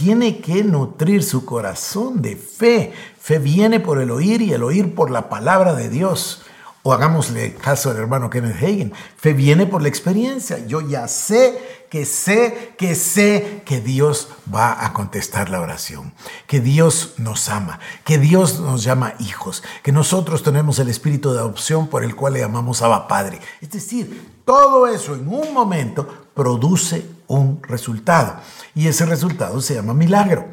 Tiene 0.00 0.40
que 0.40 0.64
nutrir 0.64 1.22
su 1.22 1.44
corazón 1.44 2.22
de 2.22 2.34
fe. 2.34 2.90
Fe 3.20 3.38
viene 3.38 3.80
por 3.80 4.00
el 4.00 4.10
oír 4.10 4.40
y 4.40 4.54
el 4.54 4.62
oír 4.62 4.94
por 4.94 5.10
la 5.10 5.28
palabra 5.28 5.74
de 5.74 5.90
Dios. 5.90 6.40
O 6.82 6.94
hagámosle 6.94 7.52
caso 7.56 7.90
al 7.90 7.98
hermano 7.98 8.30
Kenneth 8.30 8.56
Hagen. 8.56 8.94
Fe 9.18 9.34
viene 9.34 9.66
por 9.66 9.82
la 9.82 9.88
experiencia. 9.88 10.64
Yo 10.66 10.80
ya 10.80 11.06
sé 11.06 11.84
que 11.90 12.06
sé, 12.06 12.72
que 12.78 12.94
sé 12.94 13.60
que 13.66 13.82
Dios 13.82 14.28
va 14.52 14.86
a 14.86 14.94
contestar 14.94 15.50
la 15.50 15.60
oración, 15.60 16.14
que 16.46 16.60
Dios 16.60 17.16
nos 17.18 17.50
ama, 17.50 17.78
que 18.02 18.16
Dios 18.16 18.58
nos 18.58 18.82
llama 18.82 19.12
hijos, 19.18 19.62
que 19.82 19.92
nosotros 19.92 20.42
tenemos 20.42 20.78
el 20.78 20.88
espíritu 20.88 21.30
de 21.32 21.40
adopción 21.40 21.88
por 21.88 22.04
el 22.04 22.16
cual 22.16 22.32
le 22.32 22.40
llamamos 22.40 22.80
Abba 22.80 23.06
Padre. 23.06 23.38
Es 23.60 23.70
decir, 23.70 24.40
todo 24.46 24.86
eso 24.86 25.14
en 25.14 25.28
un 25.28 25.52
momento 25.52 26.08
produce 26.32 27.19
un 27.30 27.62
resultado 27.62 28.36
y 28.74 28.88
ese 28.88 29.06
resultado 29.06 29.60
se 29.60 29.74
llama 29.74 29.94
milagro. 29.94 30.48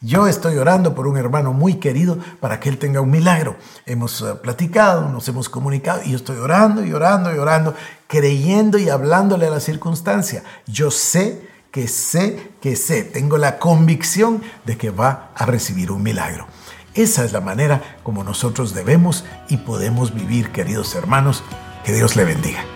Yo 0.00 0.26
estoy 0.26 0.58
orando 0.58 0.94
por 0.94 1.06
un 1.06 1.16
hermano 1.16 1.52
muy 1.52 1.74
querido 1.74 2.18
para 2.40 2.60
que 2.60 2.68
él 2.68 2.78
tenga 2.78 3.00
un 3.00 3.10
milagro. 3.10 3.56
Hemos 3.86 4.20
eh, 4.20 4.34
platicado, 4.42 5.08
nos 5.08 5.26
hemos 5.28 5.48
comunicado 5.48 6.02
y 6.04 6.10
yo 6.10 6.16
estoy 6.16 6.36
orando 6.36 6.84
y 6.84 6.92
orando 6.92 7.34
y 7.34 7.38
orando, 7.38 7.74
creyendo 8.06 8.76
y 8.76 8.90
hablándole 8.90 9.46
a 9.46 9.50
la 9.50 9.60
circunstancia. 9.60 10.42
Yo 10.66 10.90
sé 10.90 11.48
que 11.70 11.88
sé 11.88 12.52
que 12.60 12.76
sé, 12.76 13.04
tengo 13.04 13.38
la 13.38 13.58
convicción 13.58 14.42
de 14.64 14.76
que 14.76 14.90
va 14.90 15.30
a 15.34 15.46
recibir 15.46 15.90
un 15.90 16.02
milagro. 16.02 16.46
Esa 16.94 17.24
es 17.24 17.32
la 17.32 17.40
manera 17.40 17.98
como 18.02 18.24
nosotros 18.24 18.74
debemos 18.74 19.24
y 19.48 19.58
podemos 19.58 20.14
vivir, 20.14 20.50
queridos 20.50 20.94
hermanos. 20.94 21.42
Que 21.84 21.92
Dios 21.92 22.16
le 22.16 22.24
bendiga. 22.24 22.75